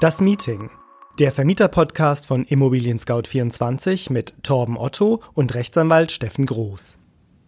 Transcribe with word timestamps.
Das 0.00 0.20
Meeting. 0.20 0.70
Der 1.18 1.32
Vermieter-Podcast 1.32 2.28
von 2.28 2.44
Immobilien 2.44 3.00
Scout 3.00 3.22
24 3.26 4.10
mit 4.10 4.32
Torben 4.44 4.76
Otto 4.78 5.20
und 5.34 5.56
Rechtsanwalt 5.56 6.12
Steffen 6.12 6.46
Groß. 6.46 7.00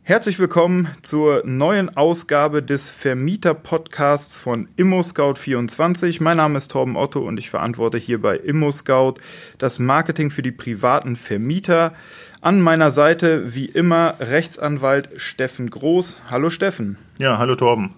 Herzlich 0.03 0.41
willkommen 0.41 0.89
zur 1.03 1.47
neuen 1.47 1.97
Ausgabe 1.97 2.61
des 2.61 2.91
Vermieter-Podcasts 2.91 4.35
von 4.35 4.69
ImmoScout24. 4.77 6.21
Mein 6.21 6.39
Name 6.39 6.57
ist 6.57 6.73
Torben 6.73 6.97
Otto 6.97 7.21
und 7.21 7.39
ich 7.39 7.51
verantworte 7.51 7.99
hier 7.99 8.21
bei 8.21 8.37
ImmoScout 8.37 9.15
das 9.59 9.79
Marketing 9.79 10.31
für 10.31 10.43
die 10.43 10.51
privaten 10.51 11.15
Vermieter. 11.15 11.93
An 12.41 12.61
meiner 12.61 12.91
Seite 12.91 13.55
wie 13.55 13.67
immer 13.67 14.17
Rechtsanwalt 14.19 15.11
Steffen 15.19 15.71
Groß. 15.71 16.23
Hallo 16.29 16.51
Steffen. 16.51 16.99
Ja, 17.21 17.39
hallo 17.39 17.55
Torben. 17.55 17.95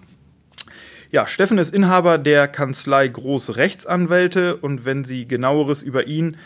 Ja, 1.13 1.25
Steffen 1.27 1.59
ist 1.59 1.75
Inhaber 1.75 2.17
der 2.17 2.47
Kanzlei 2.47 3.07
Groß 3.07 3.57
Rechtsanwälte 3.57 4.55
und 4.55 4.83
wenn 4.83 5.03
Sie 5.03 5.27
genaueres 5.27 5.83
über 5.83 6.07
ihn 6.07 6.37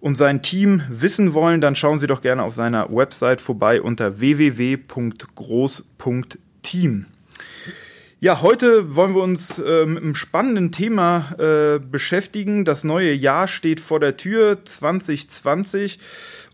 und 0.00 0.14
sein 0.14 0.40
Team 0.40 0.80
wissen 0.88 1.34
wollen, 1.34 1.60
dann 1.60 1.76
schauen 1.76 1.98
Sie 1.98 2.06
doch 2.06 2.22
gerne 2.22 2.42
auf 2.42 2.54
seiner 2.54 2.88
Website 2.90 3.42
vorbei 3.42 3.82
unter 3.82 4.20
www.groß.team. 4.20 7.06
Ja, 8.20 8.40
heute 8.40 8.94
wollen 8.94 9.14
wir 9.14 9.22
uns 9.22 9.58
äh, 9.58 9.84
mit 9.84 10.02
einem 10.02 10.14
spannenden 10.14 10.72
Thema 10.72 11.34
äh, 11.38 11.78
beschäftigen. 11.78 12.64
Das 12.64 12.84
neue 12.84 13.12
Jahr 13.12 13.48
steht 13.48 13.80
vor 13.80 14.00
der 14.00 14.16
Tür 14.16 14.64
2020 14.64 15.98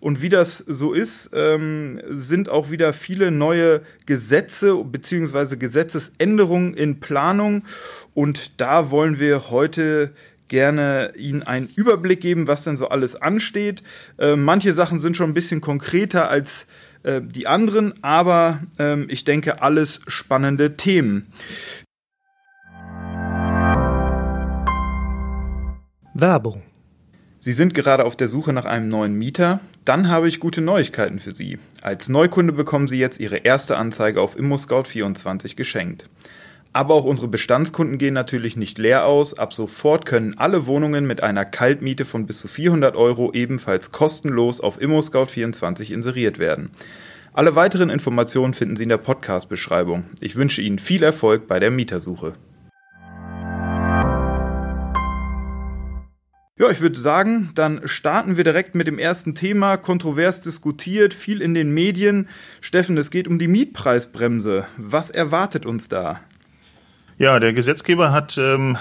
und 0.00 0.22
wie 0.22 0.30
das 0.30 0.58
so 0.58 0.92
ist, 0.92 1.30
ähm, 1.32 2.00
sind 2.08 2.48
auch 2.48 2.70
wieder 2.70 2.92
viele 2.92 3.30
neue 3.30 3.82
Gesetze 4.06 4.74
bzw. 4.74 5.56
Gesetzesänderungen 5.56 6.74
in 6.74 6.98
Planung 6.98 7.62
und 8.14 8.60
da 8.60 8.90
wollen 8.90 9.20
wir 9.20 9.50
heute 9.50 10.12
gerne 10.48 11.12
Ihnen 11.16 11.42
einen 11.42 11.68
Überblick 11.76 12.20
geben, 12.20 12.48
was 12.48 12.64
denn 12.64 12.76
so 12.76 12.88
alles 12.88 13.14
ansteht. 13.14 13.82
Äh, 14.18 14.34
manche 14.34 14.72
Sachen 14.72 14.98
sind 14.98 15.16
schon 15.16 15.30
ein 15.30 15.34
bisschen 15.34 15.60
konkreter 15.60 16.28
als 16.28 16.62
äh, 16.62 16.66
die 17.04 17.46
anderen, 17.46 17.94
aber 18.02 18.60
ähm, 18.78 19.06
ich 19.08 19.24
denke, 19.24 19.62
alles 19.62 20.00
spannende 20.06 20.76
Themen. 20.76 21.32
Werbung. 26.14 26.62
Sie 27.38 27.52
sind 27.52 27.72
gerade 27.72 28.04
auf 28.04 28.16
der 28.16 28.28
Suche 28.28 28.52
nach 28.52 28.66
einem 28.66 28.88
neuen 28.88 29.14
Mieter? 29.14 29.60
Dann 29.86 30.08
habe 30.08 30.28
ich 30.28 30.40
gute 30.40 30.60
Neuigkeiten 30.60 31.20
für 31.20 31.34
Sie. 31.34 31.58
Als 31.80 32.10
Neukunde 32.10 32.52
bekommen 32.52 32.86
Sie 32.86 32.98
jetzt 32.98 33.18
Ihre 33.18 33.38
erste 33.38 33.78
Anzeige 33.78 34.20
auf 34.20 34.36
ImmoScout24 34.36 35.56
geschenkt. 35.56 36.10
Aber 36.72 36.94
auch 36.94 37.04
unsere 37.04 37.26
Bestandskunden 37.26 37.98
gehen 37.98 38.14
natürlich 38.14 38.56
nicht 38.56 38.78
leer 38.78 39.04
aus. 39.04 39.34
Ab 39.34 39.52
sofort 39.52 40.06
können 40.06 40.38
alle 40.38 40.66
Wohnungen 40.66 41.04
mit 41.04 41.20
einer 41.20 41.44
Kaltmiete 41.44 42.04
von 42.04 42.26
bis 42.26 42.38
zu 42.38 42.46
400 42.46 42.96
Euro 42.96 43.32
ebenfalls 43.32 43.90
kostenlos 43.90 44.60
auf 44.60 44.80
ImmoScout24 44.80 45.92
inseriert 45.92 46.38
werden. 46.38 46.70
Alle 47.32 47.56
weiteren 47.56 47.90
Informationen 47.90 48.54
finden 48.54 48.76
Sie 48.76 48.84
in 48.84 48.88
der 48.88 48.98
Podcast-Beschreibung. 48.98 50.04
Ich 50.20 50.36
wünsche 50.36 50.62
Ihnen 50.62 50.78
viel 50.78 51.02
Erfolg 51.02 51.48
bei 51.48 51.58
der 51.58 51.72
Mietersuche. 51.72 52.34
Ja, 56.56 56.70
ich 56.70 56.82
würde 56.82 56.98
sagen, 56.98 57.50
dann 57.54 57.80
starten 57.88 58.36
wir 58.36 58.44
direkt 58.44 58.74
mit 58.74 58.86
dem 58.86 58.98
ersten 58.98 59.34
Thema. 59.34 59.76
Kontrovers 59.76 60.42
diskutiert, 60.42 61.14
viel 61.14 61.40
in 61.40 61.54
den 61.54 61.72
Medien. 61.72 62.28
Steffen, 62.60 62.98
es 62.98 63.10
geht 63.10 63.26
um 63.26 63.38
die 63.38 63.48
Mietpreisbremse. 63.48 64.66
Was 64.76 65.10
erwartet 65.10 65.66
uns 65.66 65.88
da? 65.88 66.20
Ja, 67.20 67.38
der 67.38 67.52
Gesetzgeber 67.52 68.12
hat, 68.12 68.38
ähm, 68.38 68.78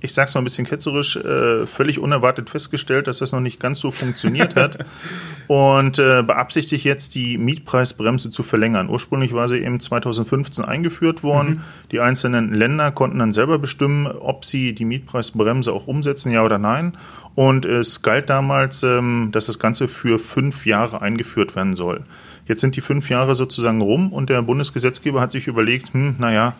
ich 0.00 0.14
sag's 0.14 0.34
mal 0.34 0.42
ein 0.42 0.44
bisschen 0.44 0.64
ketzerisch, 0.64 1.16
äh, 1.16 1.66
völlig 1.66 1.98
unerwartet 1.98 2.48
festgestellt, 2.48 3.08
dass 3.08 3.18
das 3.18 3.32
noch 3.32 3.40
nicht 3.40 3.58
ganz 3.58 3.80
so 3.80 3.90
funktioniert 3.90 4.54
hat 4.54 4.86
und 5.48 5.98
äh, 5.98 6.22
beabsichtigt 6.22 6.84
jetzt 6.84 7.16
die 7.16 7.36
Mietpreisbremse 7.36 8.30
zu 8.30 8.44
verlängern. 8.44 8.88
Ursprünglich 8.88 9.32
war 9.32 9.48
sie 9.48 9.58
eben 9.58 9.80
2015 9.80 10.64
eingeführt 10.64 11.24
worden. 11.24 11.48
Mhm. 11.48 11.60
Die 11.90 11.98
einzelnen 11.98 12.54
Länder 12.54 12.92
konnten 12.92 13.18
dann 13.18 13.32
selber 13.32 13.58
bestimmen, 13.58 14.06
ob 14.06 14.44
sie 14.44 14.72
die 14.72 14.84
Mietpreisbremse 14.84 15.72
auch 15.72 15.88
umsetzen, 15.88 16.30
ja 16.30 16.44
oder 16.44 16.58
nein. 16.58 16.96
Und 17.34 17.64
es 17.64 18.02
galt 18.02 18.30
damals, 18.30 18.84
ähm, 18.84 19.30
dass 19.32 19.46
das 19.46 19.58
Ganze 19.58 19.88
für 19.88 20.20
fünf 20.20 20.64
Jahre 20.64 21.02
eingeführt 21.02 21.56
werden 21.56 21.74
soll. 21.74 22.04
Jetzt 22.46 22.60
sind 22.60 22.76
die 22.76 22.82
fünf 22.82 23.10
Jahre 23.10 23.34
sozusagen 23.34 23.80
rum 23.80 24.12
und 24.12 24.30
der 24.30 24.42
Bundesgesetzgeber 24.42 25.20
hat 25.20 25.32
sich 25.32 25.48
überlegt, 25.48 25.92
hm, 25.92 26.14
naja, 26.20 26.54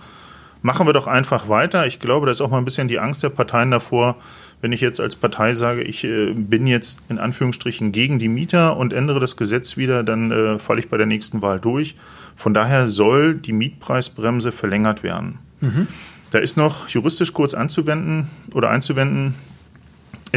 machen 0.62 0.86
wir 0.86 0.92
doch 0.92 1.06
einfach 1.06 1.48
weiter. 1.48 1.86
Ich 1.86 1.98
glaube, 1.98 2.26
da 2.26 2.32
ist 2.32 2.40
auch 2.40 2.50
mal 2.50 2.58
ein 2.58 2.64
bisschen 2.64 2.88
die 2.88 2.98
Angst 2.98 3.22
der 3.22 3.30
Parteien 3.30 3.70
davor, 3.70 4.16
wenn 4.60 4.72
ich 4.72 4.80
jetzt 4.80 5.00
als 5.00 5.16
Partei 5.16 5.52
sage, 5.52 5.82
ich 5.82 6.04
äh, 6.04 6.32
bin 6.32 6.66
jetzt 6.66 7.00
in 7.08 7.18
Anführungsstrichen 7.18 7.92
gegen 7.92 8.18
die 8.18 8.28
Mieter 8.28 8.76
und 8.76 8.92
ändere 8.92 9.20
das 9.20 9.36
Gesetz 9.36 9.76
wieder, 9.76 10.02
dann 10.02 10.30
äh, 10.30 10.58
falle 10.58 10.80
ich 10.80 10.88
bei 10.88 10.96
der 10.96 11.06
nächsten 11.06 11.42
Wahl 11.42 11.60
durch. 11.60 11.94
Von 12.36 12.54
daher 12.54 12.86
soll 12.86 13.34
die 13.34 13.52
Mietpreisbremse 13.52 14.52
verlängert 14.52 15.02
werden. 15.02 15.38
Mhm. 15.60 15.86
Da 16.30 16.38
ist 16.38 16.56
noch 16.56 16.88
juristisch 16.88 17.32
kurz 17.32 17.54
anzuwenden 17.54 18.28
oder 18.52 18.70
einzuwenden. 18.70 19.34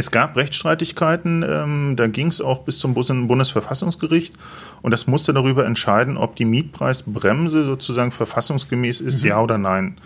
Es 0.00 0.10
gab 0.10 0.34
Rechtsstreitigkeiten, 0.34 1.44
ähm, 1.46 1.94
da 1.94 2.06
ging 2.06 2.28
es 2.28 2.40
auch 2.40 2.60
bis 2.60 2.78
zum 2.78 2.94
Bundesverfassungsgericht 2.94 4.32
und 4.80 4.92
das 4.92 5.06
musste 5.06 5.34
darüber 5.34 5.66
entscheiden, 5.66 6.16
ob 6.16 6.36
die 6.36 6.46
Mietpreisbremse 6.46 7.64
sozusagen 7.64 8.10
verfassungsgemäß 8.10 9.02
ist, 9.02 9.22
mhm. 9.22 9.28
ja 9.28 9.42
oder 9.42 9.58
nein. 9.58 9.98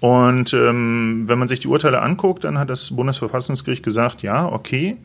Und 0.00 0.52
ähm, 0.52 1.24
wenn 1.26 1.38
man 1.38 1.48
sich 1.48 1.60
die 1.60 1.68
Urteile 1.68 2.02
anguckt, 2.02 2.44
dann 2.44 2.58
hat 2.58 2.68
das 2.68 2.94
Bundesverfassungsgericht 2.94 3.82
gesagt, 3.82 4.20
ja, 4.20 4.44
okay, 4.44 4.98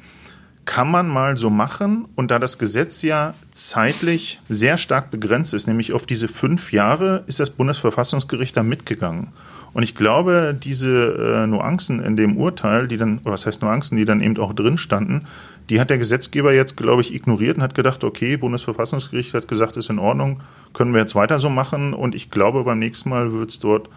kann 0.65 0.91
man 0.91 1.07
mal 1.07 1.37
so 1.37 1.49
machen. 1.49 2.05
Und 2.15 2.29
da 2.29 2.37
das 2.37 2.57
Gesetz 2.57 3.03
ja 3.03 3.35
zeitlich 3.53 4.41
sehr 4.49 4.77
stark 4.77 5.11
begrenzt 5.11 5.53
ist, 5.53 5.65
nämlich 5.65 5.93
auf 5.93 6.05
diese 6.05 6.27
fünf 6.27 6.73
Jahre, 6.73 7.23
ist 7.27 7.39
das 7.39 7.51
Bundesverfassungsgericht 7.51 8.57
da 8.57 8.63
mitgegangen. 8.63 9.29
Und 9.75 9.83
ich 9.83 9.93
glaube, 9.93 10.57
diese 10.57 11.43
äh, 11.43 11.47
Nuancen 11.47 11.99
in 12.01 12.15
dem 12.15 12.37
Urteil, 12.37 12.87
die 12.87 12.95
dann, 12.95 13.17
oder 13.19 13.33
was 13.33 13.45
heißt 13.45 13.61
Nuancen, 13.61 13.97
die 13.97 14.05
dann 14.05 14.21
eben 14.21 14.37
auch 14.37 14.53
drin 14.53 14.77
standen, 14.77 15.27
die 15.69 15.81
hat 15.81 15.89
der 15.89 15.97
Gesetzgeber 15.97 16.53
jetzt, 16.53 16.77
glaube 16.77 17.01
ich, 17.01 17.13
ignoriert 17.13 17.57
und 17.57 17.63
hat 17.63 17.75
gedacht, 17.75 18.05
okay, 18.05 18.37
Bundesverfassungsgericht 18.37 19.33
hat 19.33 19.49
gesagt, 19.49 19.75
ist 19.75 19.89
in 19.89 19.99
Ordnung, 19.99 20.39
können 20.71 20.93
wir 20.93 21.01
jetzt 21.01 21.13
weiter 21.13 21.39
so 21.39 21.49
machen. 21.49 21.93
Und 21.93 22.15
ich 22.15 22.31
glaube, 22.31 22.63
beim 22.63 22.79
nächsten 22.79 23.09
Mal 23.09 23.33
wird 23.33 23.49
es 23.49 23.59
dort 23.59 23.89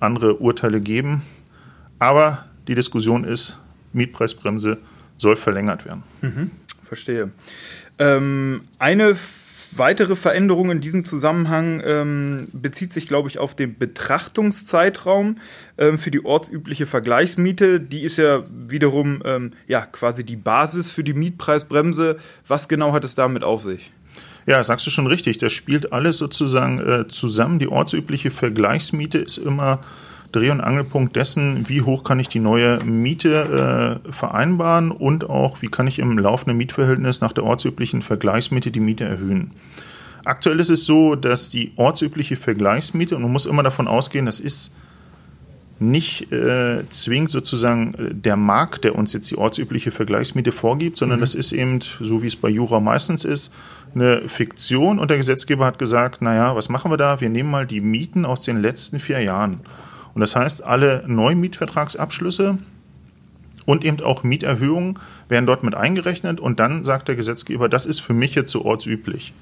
andere 0.00 0.34
Urteile 0.34 0.80
geben. 0.80 1.22
Aber 2.00 2.46
die 2.66 2.74
Diskussion 2.74 3.22
ist, 3.22 3.56
Mietpreisbremse 3.92 4.78
soll 5.16 5.36
verlängert 5.36 5.84
werden. 5.84 6.02
Mhm, 6.22 6.50
verstehe. 6.82 7.30
Ähm, 8.00 8.62
eine 8.80 9.14
weitere 9.76 10.16
Veränderung 10.16 10.70
in 10.70 10.80
diesem 10.80 11.04
Zusammenhang 11.04 11.82
ähm, 11.84 12.44
bezieht 12.52 12.92
sich, 12.92 13.06
glaube 13.06 13.28
ich, 13.28 13.38
auf 13.38 13.54
den 13.54 13.78
Betrachtungszeitraum 13.78 15.38
ähm, 15.78 15.98
für 15.98 16.10
die 16.10 16.24
ortsübliche 16.24 16.86
Vergleichsmiete. 16.86 17.80
Die 17.80 18.02
ist 18.02 18.16
ja 18.16 18.44
wiederum 18.50 19.22
ähm, 19.24 19.52
ja, 19.66 19.86
quasi 19.86 20.24
die 20.24 20.36
Basis 20.36 20.90
für 20.90 21.04
die 21.04 21.14
Mietpreisbremse. 21.14 22.18
Was 22.46 22.68
genau 22.68 22.92
hat 22.92 23.04
es 23.04 23.14
damit 23.14 23.44
auf 23.44 23.62
sich? 23.62 23.92
Ja, 24.46 24.62
sagst 24.64 24.86
du 24.86 24.90
schon 24.90 25.06
richtig. 25.06 25.38
Das 25.38 25.52
spielt 25.52 25.92
alles 25.92 26.18
sozusagen 26.18 26.80
äh, 26.80 27.08
zusammen. 27.08 27.58
Die 27.58 27.68
ortsübliche 27.68 28.30
Vergleichsmiete 28.30 29.18
ist 29.18 29.38
immer 29.38 29.80
Dreh- 30.32 30.50
und 30.50 30.60
Angelpunkt 30.60 31.16
dessen, 31.16 31.68
wie 31.68 31.82
hoch 31.82 32.04
kann 32.04 32.20
ich 32.20 32.28
die 32.28 32.38
neue 32.38 32.82
Miete 32.84 34.00
äh, 34.06 34.12
vereinbaren 34.12 34.90
und 34.90 35.28
auch, 35.28 35.62
wie 35.62 35.68
kann 35.68 35.86
ich 35.86 35.98
im 35.98 36.18
laufenden 36.18 36.56
Mietverhältnis 36.56 37.20
nach 37.20 37.32
der 37.32 37.44
ortsüblichen 37.44 38.02
Vergleichsmiete 38.02 38.70
die 38.70 38.80
Miete 38.80 39.04
erhöhen. 39.04 39.52
Aktuell 40.24 40.60
ist 40.60 40.70
es 40.70 40.84
so, 40.84 41.14
dass 41.14 41.48
die 41.48 41.72
ortsübliche 41.76 42.36
Vergleichsmiete, 42.36 43.16
und 43.16 43.22
man 43.22 43.32
muss 43.32 43.46
immer 43.46 43.62
davon 43.62 43.88
ausgehen, 43.88 44.26
das 44.26 44.38
ist 44.38 44.72
nicht 45.80 46.30
äh, 46.30 46.86
zwingend 46.90 47.30
sozusagen 47.30 47.94
äh, 47.94 48.14
der 48.14 48.36
Markt, 48.36 48.84
der 48.84 48.94
uns 48.94 49.14
jetzt 49.14 49.30
die 49.30 49.38
ortsübliche 49.38 49.90
Vergleichsmiete 49.90 50.52
vorgibt, 50.52 50.98
sondern 50.98 51.18
mhm. 51.18 51.22
das 51.22 51.34
ist 51.34 51.52
eben, 51.52 51.80
so 52.00 52.22
wie 52.22 52.26
es 52.26 52.36
bei 52.36 52.50
Jura 52.50 52.80
meistens 52.80 53.24
ist, 53.24 53.52
eine 53.94 54.20
Fiktion 54.20 54.98
und 54.98 55.10
der 55.10 55.16
Gesetzgeber 55.16 55.64
hat 55.64 55.78
gesagt, 55.78 56.22
naja, 56.22 56.54
was 56.54 56.68
machen 56.68 56.90
wir 56.90 56.98
da? 56.98 57.20
Wir 57.20 57.30
nehmen 57.30 57.50
mal 57.50 57.66
die 57.66 57.80
Mieten 57.80 58.24
aus 58.24 58.42
den 58.42 58.60
letzten 58.60 59.00
vier 59.00 59.20
Jahren. 59.20 59.60
Und 60.14 60.20
das 60.20 60.36
heißt, 60.36 60.64
alle 60.64 61.04
Neumietvertragsabschlüsse 61.06 62.58
und 63.66 63.84
eben 63.84 64.00
auch 64.00 64.22
Mieterhöhungen 64.22 64.98
werden 65.28 65.46
dort 65.46 65.62
mit 65.62 65.74
eingerechnet 65.74 66.40
und 66.40 66.58
dann 66.60 66.84
sagt 66.84 67.08
der 67.08 67.16
Gesetzgeber, 67.16 67.68
das 67.68 67.86
ist 67.86 68.00
für 68.00 68.14
mich 68.14 68.34
jetzt 68.34 68.50
so 68.50 68.64
ortsüblich. 68.64 69.32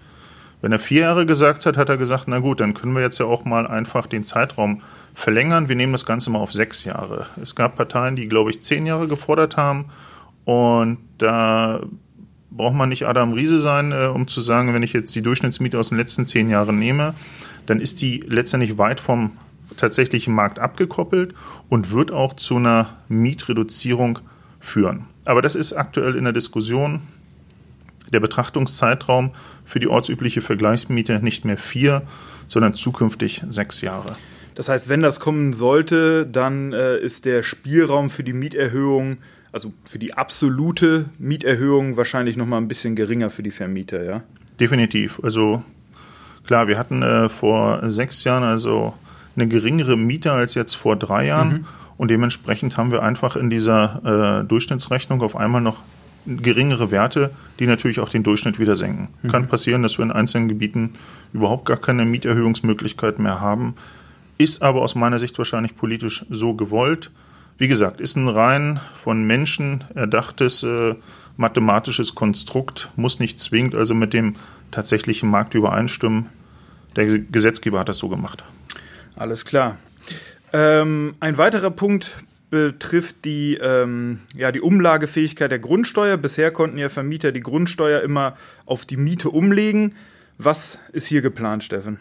Wenn 0.60 0.72
er 0.72 0.80
vier 0.80 1.02
Jahre 1.02 1.24
gesagt 1.24 1.66
hat, 1.66 1.76
hat 1.76 1.88
er 1.88 1.96
gesagt, 1.96 2.24
na 2.26 2.40
gut, 2.40 2.60
dann 2.60 2.74
können 2.74 2.92
wir 2.94 3.00
jetzt 3.00 3.18
ja 3.18 3.26
auch 3.26 3.44
mal 3.44 3.66
einfach 3.66 4.06
den 4.06 4.24
Zeitraum 4.24 4.82
verlängern. 5.14 5.68
Wir 5.68 5.76
nehmen 5.76 5.92
das 5.92 6.04
Ganze 6.04 6.30
mal 6.30 6.40
auf 6.40 6.52
sechs 6.52 6.84
Jahre. 6.84 7.26
Es 7.40 7.54
gab 7.54 7.76
Parteien, 7.76 8.16
die, 8.16 8.28
glaube 8.28 8.50
ich, 8.50 8.60
zehn 8.60 8.84
Jahre 8.84 9.06
gefordert 9.06 9.56
haben 9.56 9.86
und 10.44 10.98
da 11.18 11.80
braucht 12.50 12.74
man 12.74 12.88
nicht 12.88 13.06
Adam 13.06 13.32
Riese 13.32 13.60
sein, 13.60 13.92
äh, 13.92 14.06
um 14.06 14.26
zu 14.26 14.40
sagen, 14.40 14.74
wenn 14.74 14.82
ich 14.82 14.92
jetzt 14.92 15.14
die 15.14 15.22
Durchschnittsmiete 15.22 15.78
aus 15.78 15.90
den 15.90 15.98
letzten 15.98 16.26
zehn 16.26 16.48
Jahren 16.48 16.78
nehme, 16.78 17.14
dann 17.66 17.80
ist 17.80 18.00
die 18.00 18.24
letztendlich 18.26 18.78
weit 18.78 19.00
vom 19.00 19.32
tatsächlichen 19.76 20.34
Markt 20.34 20.58
abgekoppelt 20.58 21.34
und 21.68 21.92
wird 21.92 22.12
auch 22.12 22.34
zu 22.34 22.56
einer 22.56 22.96
Mietreduzierung 23.08 24.20
führen. 24.60 25.06
Aber 25.24 25.42
das 25.42 25.54
ist 25.54 25.72
aktuell 25.72 26.16
in 26.16 26.24
der 26.24 26.32
Diskussion. 26.32 27.00
Der 28.12 28.20
Betrachtungszeitraum 28.20 29.32
für 29.64 29.80
die 29.80 29.88
ortsübliche 29.88 30.40
Vergleichsmiete 30.40 31.20
nicht 31.22 31.44
mehr 31.44 31.58
vier, 31.58 32.02
sondern 32.46 32.72
zukünftig 32.74 33.42
sechs 33.50 33.82
Jahre. 33.82 34.16
Das 34.54 34.68
heißt, 34.68 34.88
wenn 34.88 35.02
das 35.02 35.20
kommen 35.20 35.52
sollte, 35.52 36.26
dann 36.26 36.72
äh, 36.72 36.98
ist 36.98 37.26
der 37.26 37.42
Spielraum 37.42 38.10
für 38.10 38.24
die 38.24 38.32
Mieterhöhung, 38.32 39.18
also 39.52 39.72
für 39.84 39.98
die 39.98 40.14
absolute 40.14 41.10
Mieterhöhung 41.18 41.96
wahrscheinlich 41.96 42.36
noch 42.36 42.46
mal 42.46 42.56
ein 42.56 42.66
bisschen 42.66 42.96
geringer 42.96 43.30
für 43.30 43.42
die 43.42 43.50
Vermieter, 43.50 44.02
ja? 44.02 44.22
Definitiv. 44.58 45.20
Also 45.22 45.62
klar, 46.44 46.66
wir 46.66 46.76
hatten 46.76 47.02
äh, 47.02 47.28
vor 47.28 47.88
sechs 47.90 48.24
Jahren 48.24 48.42
also 48.42 48.94
eine 49.38 49.48
geringere 49.48 49.96
Miete 49.96 50.32
als 50.32 50.54
jetzt 50.54 50.74
vor 50.74 50.96
drei 50.96 51.26
Jahren. 51.26 51.48
Mhm. 51.48 51.66
Und 51.96 52.10
dementsprechend 52.10 52.76
haben 52.76 52.92
wir 52.92 53.02
einfach 53.02 53.36
in 53.36 53.50
dieser 53.50 54.40
äh, 54.42 54.44
Durchschnittsrechnung 54.46 55.20
auf 55.22 55.36
einmal 55.36 55.60
noch 55.60 55.78
geringere 56.26 56.90
Werte, 56.90 57.30
die 57.58 57.66
natürlich 57.66 58.00
auch 58.00 58.08
den 58.08 58.22
Durchschnitt 58.22 58.58
wieder 58.58 58.76
senken. 58.76 59.08
Mhm. 59.22 59.28
Kann 59.28 59.48
passieren, 59.48 59.82
dass 59.82 59.98
wir 59.98 60.04
in 60.04 60.12
einzelnen 60.12 60.48
Gebieten 60.48 60.94
überhaupt 61.32 61.64
gar 61.64 61.78
keine 61.78 62.04
Mieterhöhungsmöglichkeit 62.04 63.18
mehr 63.18 63.40
haben. 63.40 63.74
Ist 64.36 64.62
aber 64.62 64.82
aus 64.82 64.94
meiner 64.94 65.18
Sicht 65.18 65.36
wahrscheinlich 65.38 65.76
politisch 65.76 66.24
so 66.30 66.54
gewollt. 66.54 67.10
Wie 67.56 67.66
gesagt, 67.66 68.00
ist 68.00 68.16
ein 68.16 68.28
rein 68.28 68.78
von 69.02 69.24
Menschen 69.26 69.82
erdachtes 69.94 70.62
äh, 70.62 70.94
mathematisches 71.36 72.14
Konstrukt, 72.14 72.90
muss 72.96 73.18
nicht 73.18 73.40
zwingend 73.40 73.74
also 73.74 73.94
mit 73.94 74.12
dem 74.12 74.34
tatsächlichen 74.70 75.30
Markt 75.30 75.54
übereinstimmen. 75.54 76.26
Der 76.94 77.18
Gesetzgeber 77.18 77.80
hat 77.80 77.88
das 77.88 77.98
so 77.98 78.08
gemacht. 78.08 78.44
Alles 79.18 79.44
klar. 79.44 79.76
Ähm, 80.52 81.14
ein 81.20 81.36
weiterer 81.38 81.70
Punkt 81.70 82.16
betrifft 82.50 83.24
die, 83.24 83.54
ähm, 83.56 84.20
ja, 84.34 84.52
die 84.52 84.60
Umlagefähigkeit 84.60 85.50
der 85.50 85.58
Grundsteuer. 85.58 86.16
Bisher 86.16 86.50
konnten 86.50 86.78
ja 86.78 86.88
Vermieter 86.88 87.32
die 87.32 87.40
Grundsteuer 87.40 88.00
immer 88.00 88.36
auf 88.64 88.86
die 88.86 88.96
Miete 88.96 89.30
umlegen. 89.30 89.94
Was 90.38 90.78
ist 90.92 91.06
hier 91.06 91.20
geplant, 91.20 91.64
Steffen? 91.64 91.98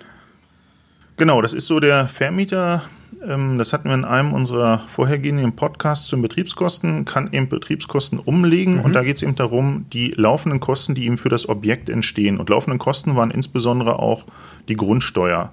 Genau, 1.17 1.41
das 1.41 1.53
ist 1.53 1.65
so 1.65 1.79
der 1.79 2.07
Vermieter. 2.07 2.83
Ähm, 3.25 3.57
das 3.57 3.73
hatten 3.73 3.89
wir 3.89 3.95
in 3.95 4.05
einem 4.05 4.33
unserer 4.33 4.85
vorhergehenden 4.93 5.55
Podcasts 5.55 6.07
zum 6.07 6.21
Betriebskosten, 6.21 7.03
kann 7.05 7.33
eben 7.33 7.49
Betriebskosten 7.49 8.19
umlegen 8.19 8.75
mhm. 8.75 8.81
und 8.81 8.93
da 8.93 9.01
geht 9.01 9.17
es 9.17 9.23
eben 9.23 9.35
darum, 9.35 9.87
die 9.91 10.11
laufenden 10.11 10.59
Kosten, 10.59 10.93
die 10.93 11.05
ihm 11.05 11.17
für 11.17 11.29
das 11.29 11.49
Objekt 11.49 11.89
entstehen. 11.89 12.37
Und 12.37 12.49
laufenden 12.49 12.77
Kosten 12.77 13.15
waren 13.15 13.31
insbesondere 13.31 13.97
auch 13.97 14.25
die 14.69 14.75
Grundsteuer. 14.75 15.51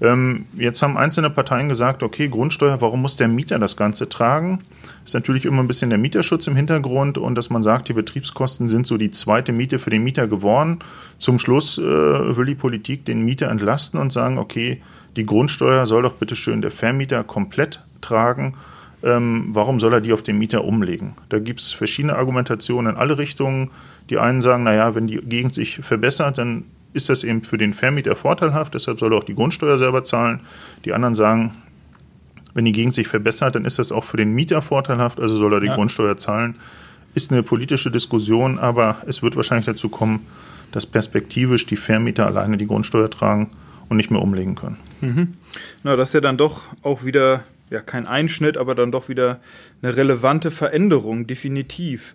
Ähm, 0.00 0.46
jetzt 0.56 0.82
haben 0.82 0.96
einzelne 0.96 1.30
Parteien 1.30 1.68
gesagt, 1.68 2.02
okay, 2.02 2.28
Grundsteuer, 2.28 2.80
warum 2.80 3.02
muss 3.02 3.16
der 3.16 3.28
Mieter 3.28 3.58
das 3.58 3.76
Ganze 3.76 4.08
tragen? 4.08 4.60
Ist 5.04 5.14
natürlich 5.14 5.44
immer 5.44 5.62
ein 5.62 5.68
bisschen 5.68 5.90
der 5.90 5.98
Mieterschutz 5.98 6.46
im 6.46 6.56
Hintergrund 6.56 7.16
und 7.18 7.34
dass 7.34 7.48
man 7.48 7.62
sagt, 7.62 7.88
die 7.88 7.92
Betriebskosten 7.92 8.68
sind 8.68 8.86
so 8.86 8.98
die 8.98 9.10
zweite 9.10 9.52
Miete 9.52 9.78
für 9.78 9.90
den 9.90 10.04
Mieter 10.04 10.26
geworden. 10.26 10.80
Zum 11.18 11.38
Schluss 11.38 11.78
äh, 11.78 11.82
will 11.82 12.46
die 12.46 12.54
Politik 12.54 13.04
den 13.04 13.24
Mieter 13.24 13.48
entlasten 13.48 13.98
und 13.98 14.12
sagen, 14.12 14.38
okay, 14.38 14.82
die 15.16 15.24
Grundsteuer 15.24 15.86
soll 15.86 16.02
doch 16.02 16.14
bitte 16.14 16.36
schön 16.36 16.60
der 16.60 16.70
Vermieter 16.70 17.24
komplett 17.24 17.80
tragen. 18.02 18.52
Ähm, 19.02 19.48
warum 19.50 19.80
soll 19.80 19.92
er 19.94 20.00
die 20.00 20.12
auf 20.12 20.22
den 20.22 20.38
Mieter 20.38 20.64
umlegen? 20.64 21.14
Da 21.28 21.38
gibt 21.38 21.60
es 21.60 21.72
verschiedene 21.72 22.16
Argumentationen 22.16 22.94
in 22.94 22.98
alle 22.98 23.16
Richtungen. 23.18 23.70
Die 24.10 24.18
einen 24.18 24.40
sagen, 24.40 24.64
naja, 24.64 24.94
wenn 24.94 25.06
die 25.06 25.16
Gegend 25.16 25.54
sich 25.54 25.76
verbessert, 25.76 26.38
dann 26.38 26.64
ist 26.96 27.08
das 27.08 27.22
eben 27.22 27.42
für 27.42 27.58
den 27.58 27.74
Vermieter 27.74 28.16
vorteilhaft, 28.16 28.74
deshalb 28.74 28.98
soll 28.98 29.12
er 29.12 29.18
auch 29.18 29.24
die 29.24 29.34
Grundsteuer 29.34 29.78
selber 29.78 30.02
zahlen. 30.02 30.40
Die 30.84 30.92
anderen 30.92 31.14
sagen, 31.14 31.54
wenn 32.54 32.64
die 32.64 32.72
Gegend 32.72 32.94
sich 32.94 33.06
verbessert, 33.06 33.54
dann 33.54 33.66
ist 33.66 33.78
das 33.78 33.92
auch 33.92 34.04
für 34.04 34.16
den 34.16 34.32
Mieter 34.32 34.62
vorteilhaft, 34.62 35.20
also 35.20 35.36
soll 35.36 35.52
er 35.52 35.60
die 35.60 35.66
ja. 35.66 35.74
Grundsteuer 35.74 36.16
zahlen. 36.16 36.56
Ist 37.14 37.30
eine 37.30 37.42
politische 37.42 37.90
Diskussion, 37.90 38.58
aber 38.58 38.96
es 39.06 39.22
wird 39.22 39.36
wahrscheinlich 39.36 39.66
dazu 39.66 39.90
kommen, 39.90 40.26
dass 40.72 40.86
perspektivisch 40.86 41.66
die 41.66 41.76
Vermieter 41.76 42.26
alleine 42.26 42.56
die 42.56 42.66
Grundsteuer 42.66 43.10
tragen 43.10 43.50
und 43.88 43.98
nicht 43.98 44.10
mehr 44.10 44.22
umlegen 44.22 44.54
können. 44.54 44.78
Mhm. 45.02 45.34
Na, 45.82 45.96
das 45.96 46.08
ist 46.08 46.14
ja 46.14 46.20
dann 46.20 46.38
doch 46.38 46.64
auch 46.82 47.04
wieder 47.04 47.44
ja 47.70 47.80
kein 47.80 48.06
Einschnitt, 48.06 48.56
aber 48.56 48.74
dann 48.74 48.92
doch 48.92 49.08
wieder 49.08 49.40
eine 49.82 49.96
relevante 49.96 50.50
Veränderung, 50.50 51.26
definitiv. 51.26 52.14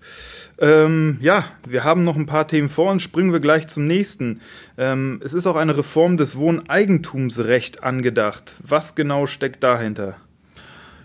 Ähm, 0.59 1.17
ja, 1.21 1.45
wir 1.67 1.83
haben 1.83 2.03
noch 2.03 2.15
ein 2.15 2.25
paar 2.25 2.47
Themen 2.47 2.69
vor 2.69 2.91
uns, 2.91 3.03
springen 3.03 3.33
wir 3.33 3.39
gleich 3.39 3.67
zum 3.67 3.85
nächsten. 3.85 4.41
Ähm, 4.77 5.21
es 5.23 5.33
ist 5.33 5.47
auch 5.47 5.55
eine 5.55 5.77
Reform 5.77 6.17
des 6.17 6.35
Wohneigentumsrechts 6.35 7.79
angedacht. 7.79 8.55
Was 8.59 8.95
genau 8.95 9.25
steckt 9.25 9.63
dahinter? 9.63 10.15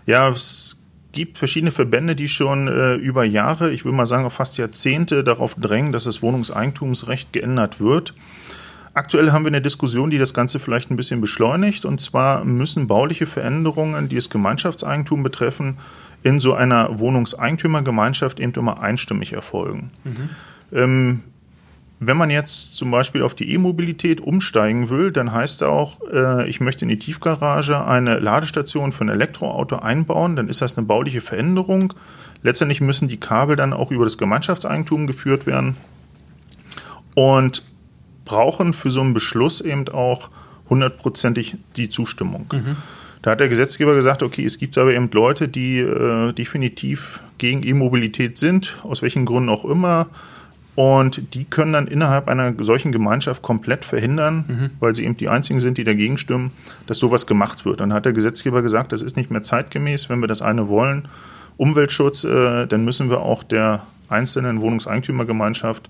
Ja, 0.05 0.29
es 0.29 0.77
gibt 1.11 1.37
verschiedene 1.37 1.71
Verbände, 1.71 2.15
die 2.15 2.27
schon 2.27 2.67
äh, 2.67 2.95
über 2.95 3.23
Jahre, 3.23 3.71
ich 3.71 3.83
würde 3.83 3.97
mal 3.97 4.05
sagen 4.05 4.25
auch 4.25 4.31
fast 4.31 4.57
Jahrzehnte 4.57 5.23
darauf 5.23 5.55
drängen, 5.55 5.91
dass 5.91 6.03
das 6.03 6.21
Wohnungseigentumsrecht 6.21 7.33
geändert 7.33 7.79
wird. 7.79 8.13
Aktuell 8.97 9.31
haben 9.31 9.43
wir 9.43 9.49
eine 9.49 9.61
Diskussion, 9.61 10.09
die 10.09 10.17
das 10.17 10.33
Ganze 10.33 10.57
vielleicht 10.57 10.89
ein 10.89 10.95
bisschen 10.95 11.21
beschleunigt. 11.21 11.85
Und 11.85 12.01
zwar 12.01 12.43
müssen 12.43 12.87
bauliche 12.87 13.27
Veränderungen, 13.27 14.09
die 14.09 14.15
das 14.15 14.31
Gemeinschaftseigentum 14.31 15.21
betreffen, 15.21 15.77
in 16.23 16.39
so 16.39 16.55
einer 16.55 16.97
Wohnungseigentümergemeinschaft 16.97 18.39
eben 18.39 18.53
immer 18.53 18.81
einstimmig 18.81 19.33
erfolgen. 19.33 19.91
Mhm. 20.03 20.29
Ähm, 20.75 21.23
wenn 21.99 22.17
man 22.17 22.31
jetzt 22.31 22.73
zum 22.75 22.89
Beispiel 22.89 23.21
auf 23.21 23.35
die 23.35 23.53
E-Mobilität 23.53 24.19
umsteigen 24.19 24.89
will, 24.89 25.11
dann 25.11 25.31
heißt 25.31 25.61
auch, 25.61 26.01
äh, 26.11 26.49
ich 26.49 26.59
möchte 26.59 26.83
in 26.83 26.89
die 26.89 26.97
Tiefgarage 26.97 27.85
eine 27.85 28.17
Ladestation 28.17 28.93
für 28.93 29.05
ein 29.05 29.09
Elektroauto 29.09 29.75
einbauen, 29.75 30.35
dann 30.35 30.47
ist 30.47 30.63
das 30.63 30.75
eine 30.75 30.87
bauliche 30.87 31.21
Veränderung. 31.21 31.93
Letztendlich 32.41 32.81
müssen 32.81 33.07
die 33.07 33.19
Kabel 33.19 33.57
dann 33.57 33.73
auch 33.73 33.91
über 33.91 34.05
das 34.05 34.17
Gemeinschaftseigentum 34.17 35.05
geführt 35.05 35.45
werden. 35.45 35.77
Und 37.13 37.61
brauchen 38.27 38.73
für 38.73 38.91
so 38.91 39.01
einen 39.01 39.13
Beschluss 39.13 39.61
eben 39.61 39.87
auch 39.89 40.29
hundertprozentig 40.69 41.57
die 41.75 41.89
Zustimmung. 41.89 42.45
Mhm. 42.51 42.75
Da 43.21 43.31
hat 43.31 43.39
der 43.39 43.49
Gesetzgeber 43.49 43.95
gesagt, 43.95 44.21
okay, 44.21 44.45
es 44.45 44.59
gibt 44.59 44.77
aber 44.77 44.93
eben 44.93 45.09
Leute, 45.11 45.47
die 45.47 45.79
äh, 45.79 46.33
definitiv 46.33 47.21
gegen 47.37 47.63
E-Mobilität 47.63 48.37
sind, 48.37 48.79
aus 48.83 49.01
welchen 49.01 49.25
Gründen 49.25 49.49
auch 49.49 49.65
immer. 49.65 50.07
Und 50.75 51.33
die 51.33 51.45
können 51.45 51.73
dann 51.73 51.87
innerhalb 51.87 52.27
einer 52.27 52.53
solchen 52.59 52.91
Gemeinschaft 52.91 53.41
komplett 53.41 53.83
verhindern, 53.83 54.45
mhm. 54.47 54.69
weil 54.79 54.93
sie 54.93 55.05
eben 55.05 55.17
die 55.17 55.27
einzigen 55.27 55.59
sind, 55.59 55.79
die 55.79 55.83
dagegen 55.83 56.19
stimmen, 56.19 56.51
dass 56.85 56.99
sowas 56.99 57.25
gemacht 57.25 57.65
wird. 57.65 57.79
Dann 57.79 57.93
hat 57.93 58.05
der 58.05 58.13
Gesetzgeber 58.13 58.61
gesagt, 58.61 58.91
das 58.91 59.01
ist 59.01 59.17
nicht 59.17 59.31
mehr 59.31 59.41
zeitgemäß, 59.41 60.07
wenn 60.09 60.19
wir 60.19 60.27
das 60.27 60.43
eine 60.43 60.67
wollen. 60.67 61.07
Umweltschutz, 61.57 62.23
äh, 62.25 62.67
dann 62.67 62.85
müssen 62.85 63.09
wir 63.09 63.21
auch 63.21 63.41
der 63.41 63.81
einzelnen 64.09 64.61
Wohnungseigentümergemeinschaft 64.61 65.89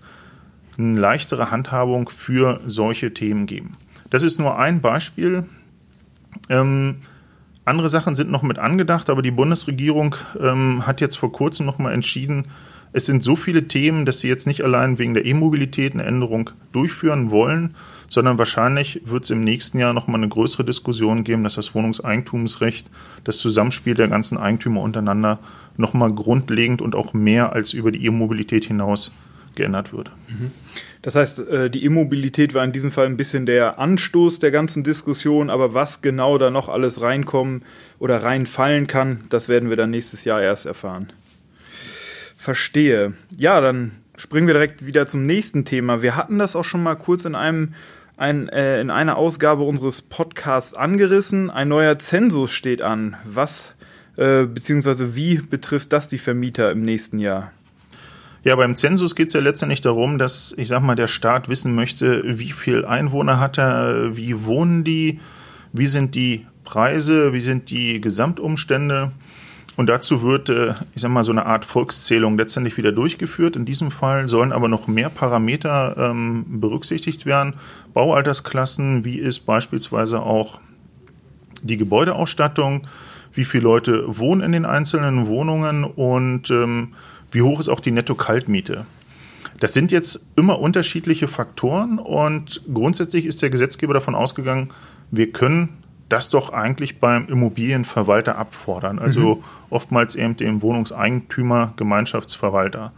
eine 0.77 0.99
leichtere 0.99 1.51
Handhabung 1.51 2.09
für 2.09 2.61
solche 2.65 3.13
Themen 3.13 3.45
geben. 3.45 3.71
Das 4.09 4.23
ist 4.23 4.39
nur 4.39 4.57
ein 4.57 4.81
Beispiel. 4.81 5.43
Ähm, 6.49 6.97
andere 7.65 7.89
Sachen 7.89 8.15
sind 8.15 8.31
noch 8.31 8.43
mit 8.43 8.59
angedacht, 8.59 9.09
aber 9.09 9.21
die 9.21 9.31
Bundesregierung 9.31 10.15
ähm, 10.39 10.87
hat 10.87 11.01
jetzt 11.01 11.17
vor 11.17 11.31
kurzem 11.31 11.65
noch 11.65 11.79
mal 11.79 11.91
entschieden, 11.91 12.45
es 12.93 13.05
sind 13.05 13.21
so 13.21 13.35
viele 13.35 13.67
Themen, 13.67 14.05
dass 14.05 14.21
sie 14.21 14.29
jetzt 14.29 14.47
nicht 14.47 14.63
allein 14.63 14.97
wegen 14.97 15.13
der 15.13 15.25
E-Mobilität 15.25 15.93
eine 15.93 16.03
Änderung 16.03 16.51
durchführen 16.71 17.31
wollen, 17.31 17.75
sondern 18.07 18.37
wahrscheinlich 18.37 19.01
wird 19.05 19.25
es 19.25 19.29
im 19.29 19.41
nächsten 19.41 19.77
Jahr 19.77 19.93
noch 19.93 20.07
mal 20.07 20.17
eine 20.17 20.29
größere 20.29 20.63
Diskussion 20.63 21.23
geben, 21.23 21.43
dass 21.43 21.55
das 21.55 21.75
Wohnungseigentumsrecht, 21.75 22.89
das 23.25 23.39
Zusammenspiel 23.39 23.93
der 23.93 24.07
ganzen 24.07 24.37
Eigentümer 24.37 24.81
untereinander 24.81 25.39
noch 25.75 25.93
mal 25.93 26.11
grundlegend 26.11 26.81
und 26.81 26.95
auch 26.95 27.13
mehr 27.13 27.53
als 27.53 27.73
über 27.73 27.91
die 27.91 28.05
E-Mobilität 28.05 28.65
hinaus 28.65 29.11
geändert 29.57 29.91
wird. 29.91 30.11
Das 31.01 31.15
heißt, 31.15 31.39
äh, 31.49 31.69
die 31.69 31.83
Immobilität 31.83 32.53
war 32.53 32.63
in 32.63 32.71
diesem 32.71 32.91
Fall 32.91 33.05
ein 33.05 33.17
bisschen 33.17 33.45
der 33.45 33.79
Anstoß 33.79 34.39
der 34.39 34.51
ganzen 34.51 34.83
Diskussion, 34.83 35.49
aber 35.49 35.73
was 35.73 36.01
genau 36.01 36.37
da 36.37 36.49
noch 36.49 36.69
alles 36.69 37.01
reinkommen 37.01 37.63
oder 37.99 38.23
reinfallen 38.23 38.87
kann, 38.87 39.25
das 39.29 39.49
werden 39.49 39.69
wir 39.69 39.75
dann 39.75 39.89
nächstes 39.89 40.23
Jahr 40.23 40.41
erst 40.41 40.65
erfahren. 40.65 41.11
Verstehe. 42.37 43.13
Ja, 43.37 43.59
dann 43.59 43.91
springen 44.15 44.47
wir 44.47 44.53
direkt 44.53 44.85
wieder 44.85 45.07
zum 45.07 45.25
nächsten 45.25 45.65
Thema. 45.65 46.01
Wir 46.01 46.15
hatten 46.15 46.37
das 46.37 46.55
auch 46.55 46.65
schon 46.65 46.83
mal 46.83 46.95
kurz 46.95 47.25
in 47.25 47.35
einem 47.35 47.73
ein, 48.17 48.49
äh, 48.49 48.81
in 48.81 48.89
einer 48.89 49.17
Ausgabe 49.17 49.63
unseres 49.63 50.01
Podcasts 50.01 50.73
angerissen. 50.73 51.49
Ein 51.49 51.67
neuer 51.67 51.99
Zensus 51.99 52.51
steht 52.51 52.81
an. 52.81 53.15
Was 53.25 53.75
äh, 54.17 54.45
beziehungsweise 54.45 55.15
wie 55.15 55.37
betrifft 55.37 55.93
das 55.93 56.07
die 56.07 56.17
Vermieter 56.17 56.71
im 56.71 56.81
nächsten 56.81 57.19
Jahr? 57.19 57.51
Ja, 58.43 58.55
beim 58.55 58.75
Zensus 58.75 59.15
geht 59.15 59.27
es 59.27 59.33
ja 59.33 59.41
letztendlich 59.41 59.81
darum, 59.81 60.17
dass, 60.17 60.53
ich 60.57 60.67
sag 60.67 60.81
mal, 60.81 60.95
der 60.95 61.07
Staat 61.07 61.49
wissen 61.49 61.75
möchte, 61.75 62.21
wie 62.39 62.51
viel 62.51 62.85
Einwohner 62.85 63.39
hat 63.39 63.57
er, 63.57 64.15
wie 64.15 64.45
wohnen 64.45 64.83
die, 64.83 65.19
wie 65.73 65.87
sind 65.87 66.15
die 66.15 66.45
Preise, 66.63 67.33
wie 67.33 67.41
sind 67.41 67.69
die 67.69 67.99
Gesamtumstände. 67.99 69.11
Und 69.75 69.87
dazu 69.89 70.23
wird, 70.23 70.49
äh, 70.49 70.73
ich 70.95 71.01
sag 71.01 71.11
mal, 71.11 71.23
so 71.23 71.31
eine 71.31 71.45
Art 71.45 71.63
Volkszählung 71.63 72.37
letztendlich 72.37 72.77
wieder 72.77 72.91
durchgeführt. 72.91 73.55
In 73.55 73.65
diesem 73.65 73.91
Fall 73.91 74.27
sollen 74.27 74.51
aber 74.51 74.67
noch 74.67 74.87
mehr 74.87 75.09
Parameter 75.09 75.95
ähm, 75.97 76.45
berücksichtigt 76.59 77.25
werden. 77.25 77.53
Baualtersklassen, 77.93 79.05
wie 79.05 79.19
ist 79.19 79.41
beispielsweise 79.41 80.21
auch 80.21 80.59
die 81.61 81.77
Gebäudeausstattung, 81.77 82.87
wie 83.33 83.45
viele 83.45 83.63
Leute 83.63 84.03
wohnen 84.07 84.41
in 84.41 84.51
den 84.51 84.65
einzelnen 84.65 85.27
Wohnungen 85.27 85.83
und 85.83 86.49
ähm, 86.49 86.93
wie 87.31 87.41
hoch 87.41 87.59
ist 87.59 87.69
auch 87.69 87.79
die 87.79 87.91
Netto-Kaltmiete. 87.91 88.85
Das 89.59 89.73
sind 89.73 89.91
jetzt 89.91 90.27
immer 90.35 90.59
unterschiedliche 90.59 91.27
Faktoren 91.27 91.99
und 91.99 92.61
grundsätzlich 92.71 93.25
ist 93.25 93.41
der 93.41 93.49
Gesetzgeber 93.49 93.93
davon 93.93 94.15
ausgegangen, 94.15 94.69
wir 95.09 95.31
können 95.31 95.69
das 96.09 96.29
doch 96.29 96.53
eigentlich 96.53 96.99
beim 96.99 97.27
Immobilienverwalter 97.27 98.37
abfordern, 98.37 98.99
also 98.99 99.35
mhm. 99.35 99.43
oftmals 99.69 100.15
eben 100.15 100.37
dem 100.37 100.61
Wohnungseigentümer, 100.61 101.73
Gemeinschaftsverwalter. 101.75 102.93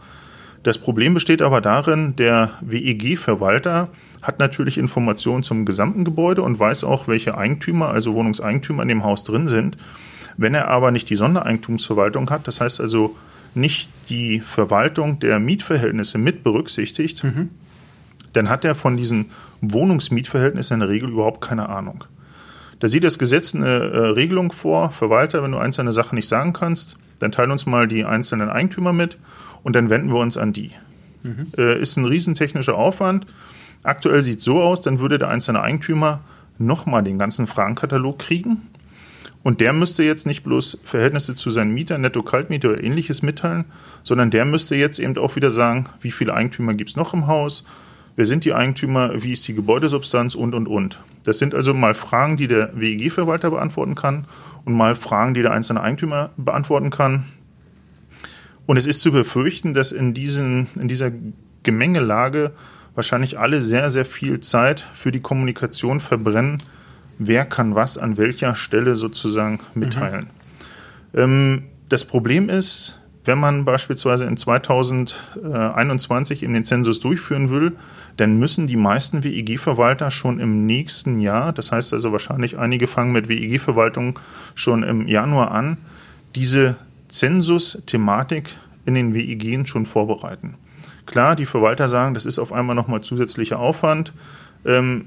Das 0.62 0.78
Problem 0.78 1.14
besteht 1.14 1.42
aber 1.42 1.60
darin, 1.60 2.14
der 2.16 2.50
WEG-Verwalter 2.60 3.88
hat 4.20 4.38
natürlich 4.38 4.76
Informationen 4.76 5.42
zum 5.42 5.64
gesamten 5.64 6.04
Gebäude 6.04 6.42
und 6.42 6.58
weiß 6.58 6.84
auch, 6.84 7.08
welche 7.08 7.36
Eigentümer, 7.38 7.88
also 7.88 8.14
Wohnungseigentümer 8.14 8.82
in 8.82 8.88
dem 8.88 9.02
Haus 9.02 9.24
drin 9.24 9.48
sind. 9.48 9.78
Wenn 10.36 10.54
er 10.54 10.68
aber 10.68 10.90
nicht 10.90 11.08
die 11.08 11.16
Sondereigentumsverwaltung 11.16 12.28
hat, 12.28 12.46
das 12.46 12.60
heißt 12.60 12.80
also 12.80 13.16
nicht 13.54 13.90
die 14.08 14.40
Verwaltung 14.40 15.18
der 15.18 15.38
Mietverhältnisse 15.38 16.18
mit 16.18 16.44
berücksichtigt, 16.44 17.24
mhm. 17.24 17.50
dann 18.32 18.48
hat 18.48 18.64
er 18.64 18.74
von 18.74 18.96
diesen 18.96 19.26
Wohnungsmietverhältnissen 19.60 20.74
in 20.74 20.80
der 20.80 20.88
Regel 20.88 21.10
überhaupt 21.10 21.40
keine 21.40 21.68
Ahnung. 21.68 22.04
Da 22.78 22.88
sieht 22.88 23.04
das 23.04 23.18
Gesetz 23.18 23.54
eine 23.54 23.66
äh, 23.66 23.98
Regelung 24.08 24.52
vor, 24.52 24.90
Verwalter, 24.90 25.42
wenn 25.42 25.52
du 25.52 25.58
einzelne 25.58 25.92
Sachen 25.92 26.16
nicht 26.16 26.28
sagen 26.28 26.52
kannst, 26.52 26.96
dann 27.18 27.30
teil 27.30 27.50
uns 27.50 27.66
mal 27.66 27.86
die 27.86 28.04
einzelnen 28.04 28.48
Eigentümer 28.48 28.92
mit 28.92 29.18
und 29.62 29.76
dann 29.76 29.90
wenden 29.90 30.08
wir 30.08 30.20
uns 30.20 30.38
an 30.38 30.52
die. 30.52 30.72
Mhm. 31.22 31.48
Äh, 31.58 31.78
ist 31.80 31.96
ein 31.96 32.06
riesentechnischer 32.06 32.74
Aufwand. 32.76 33.26
Aktuell 33.82 34.22
sieht 34.22 34.38
es 34.38 34.44
so 34.44 34.62
aus, 34.62 34.80
dann 34.80 34.98
würde 34.98 35.18
der 35.18 35.28
einzelne 35.28 35.60
Eigentümer 35.60 36.20
nochmal 36.58 37.02
den 37.02 37.18
ganzen 37.18 37.46
Fragenkatalog 37.46 38.18
kriegen. 38.18 38.62
Und 39.42 39.60
der 39.60 39.72
müsste 39.72 40.02
jetzt 40.02 40.26
nicht 40.26 40.44
bloß 40.44 40.78
Verhältnisse 40.84 41.34
zu 41.34 41.50
seinen 41.50 41.72
Mietern, 41.72 42.02
Netto-Kaltmiete 42.02 42.72
oder 42.72 42.82
ähnliches 42.82 43.22
mitteilen, 43.22 43.64
sondern 44.02 44.30
der 44.30 44.44
müsste 44.44 44.76
jetzt 44.76 44.98
eben 44.98 45.16
auch 45.16 45.36
wieder 45.36 45.50
sagen, 45.50 45.86
wie 46.02 46.10
viele 46.10 46.34
Eigentümer 46.34 46.74
gibt 46.74 46.90
es 46.90 46.96
noch 46.96 47.14
im 47.14 47.26
Haus, 47.26 47.64
wer 48.16 48.26
sind 48.26 48.44
die 48.44 48.52
Eigentümer, 48.52 49.22
wie 49.22 49.32
ist 49.32 49.48
die 49.48 49.54
Gebäudesubstanz 49.54 50.34
und, 50.34 50.54
und, 50.54 50.66
und. 50.66 50.98
Das 51.24 51.38
sind 51.38 51.54
also 51.54 51.72
mal 51.72 51.94
Fragen, 51.94 52.36
die 52.36 52.48
der 52.48 52.70
WEG-Verwalter 52.78 53.50
beantworten 53.50 53.94
kann 53.94 54.26
und 54.64 54.74
mal 54.74 54.94
Fragen, 54.94 55.32
die 55.32 55.42
der 55.42 55.52
einzelne 55.52 55.80
Eigentümer 55.80 56.30
beantworten 56.36 56.90
kann. 56.90 57.24
Und 58.66 58.76
es 58.76 58.86
ist 58.86 59.00
zu 59.00 59.10
befürchten, 59.10 59.72
dass 59.72 59.90
in, 59.90 60.12
diesen, 60.12 60.68
in 60.78 60.88
dieser 60.88 61.10
Gemengelage 61.62 62.52
wahrscheinlich 62.94 63.38
alle 63.38 63.62
sehr, 63.62 63.90
sehr 63.90 64.04
viel 64.04 64.40
Zeit 64.40 64.86
für 64.94 65.12
die 65.12 65.20
Kommunikation 65.20 66.00
verbrennen, 66.00 66.58
wer 67.20 67.44
kann 67.44 67.74
was 67.74 67.98
an 67.98 68.16
welcher 68.16 68.54
Stelle 68.56 68.96
sozusagen 68.96 69.60
mitteilen. 69.74 70.28
Mhm. 71.12 71.20
Ähm, 71.20 71.62
das 71.88 72.04
Problem 72.04 72.48
ist, 72.48 72.98
wenn 73.24 73.38
man 73.38 73.66
beispielsweise 73.66 74.24
in 74.24 74.38
2021 74.38 76.42
in 76.42 76.54
den 76.54 76.64
Zensus 76.64 77.00
durchführen 77.00 77.50
will, 77.50 77.72
dann 78.16 78.38
müssen 78.38 78.66
die 78.66 78.76
meisten 78.76 79.22
WEG-Verwalter 79.22 80.10
schon 80.10 80.40
im 80.40 80.64
nächsten 80.66 81.20
Jahr, 81.20 81.52
das 81.52 81.70
heißt 81.72 81.92
also 81.92 82.12
wahrscheinlich 82.12 82.58
einige 82.58 82.86
fangen 82.86 83.12
mit 83.12 83.28
WEG-Verwaltung 83.28 84.18
schon 84.54 84.82
im 84.82 85.06
Januar 85.06 85.50
an, 85.50 85.76
diese 86.34 86.76
Zensus-Thematik 87.08 88.56
in 88.86 88.94
den 88.94 89.12
WEG 89.14 89.68
schon 89.68 89.84
vorbereiten. 89.84 90.54
Klar, 91.04 91.36
die 91.36 91.44
Verwalter 91.44 91.88
sagen, 91.88 92.14
das 92.14 92.24
ist 92.24 92.38
auf 92.38 92.52
einmal 92.52 92.76
nochmal 92.76 93.02
zusätzlicher 93.02 93.58
Aufwand. 93.58 94.14
Ähm, 94.64 95.06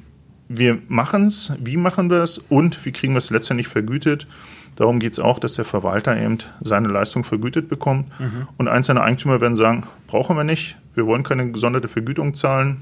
wir 0.50 0.80
machen 0.88 1.28
es, 1.28 1.54
wie 1.60 1.78
machen 1.78 2.10
wir 2.10 2.22
es 2.22 2.38
und 2.38 2.86
wie 2.86 2.92
kriegen 2.92 3.14
wir 3.14 3.20
es 3.20 3.30
letztendlich 3.30 3.68
vergütet. 3.68 4.28
Darum 4.76 5.00
geht 5.00 5.14
es 5.14 5.20
auch, 5.20 5.40
dass 5.40 5.54
der 5.54 5.66
Verwalter 5.66 6.20
eben 6.20 6.40
seine 6.62 6.88
Leistung 6.88 7.24
vergütet 7.24 7.70
bekommt. 7.70 8.08
Mhm. 8.20 8.48
Und 8.58 8.68
einzelne 8.68 9.02
Eigentümer 9.02 9.40
werden 9.40 9.56
sagen, 9.56 9.84
brauchen 10.08 10.36
wir 10.36 10.44
nicht, 10.44 10.78
wir 10.96 11.06
wollen 11.06 11.24
keine 11.24 11.52
gesonderte 11.52 11.88
Vergütung 11.88 12.34
zahlen. 12.34 12.78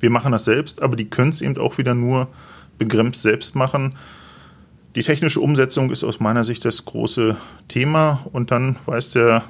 Wir 0.00 0.10
machen 0.10 0.32
das 0.32 0.44
selbst, 0.44 0.82
aber 0.82 0.96
die 0.96 1.06
können 1.06 1.30
es 1.30 1.40
eben 1.40 1.56
auch 1.58 1.78
wieder 1.78 1.94
nur 1.94 2.28
begrenzt 2.78 3.22
selbst 3.22 3.56
machen. 3.56 3.94
Die 4.94 5.02
technische 5.02 5.40
Umsetzung 5.40 5.90
ist 5.90 6.04
aus 6.04 6.20
meiner 6.20 6.44
Sicht 6.44 6.64
das 6.64 6.84
große 6.84 7.36
Thema 7.68 8.20
und 8.32 8.50
dann 8.50 8.76
weiß 8.86 9.10
der 9.10 9.42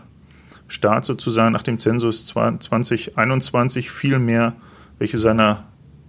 Staat 0.68 1.04
sozusagen 1.04 1.52
nach 1.52 1.62
dem 1.62 1.78
Zensus 1.78 2.24
2021 2.26 3.90
viel 3.90 4.18
mehr, 4.18 4.54
welche 4.98 5.18
seiner 5.18 5.64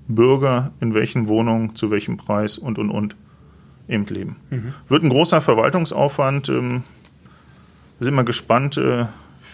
Bürger 0.08 0.72
in 0.80 0.94
welchen 0.94 1.28
Wohnungen, 1.28 1.76
zu 1.76 1.92
welchem 1.92 2.18
Preis 2.18 2.58
und 2.58 2.78
und 2.78 2.90
und 2.90 3.16
eben 3.88 4.06
leben. 4.06 4.36
Mhm. 4.50 4.74
Wird 4.88 5.04
ein 5.04 5.10
großer 5.10 5.42
Verwaltungsaufwand. 5.42 6.50
Ähm, 6.50 6.84
sind 8.00 8.16
wir 8.16 8.24
gespannt. 8.24 8.78
Äh, 8.78 9.06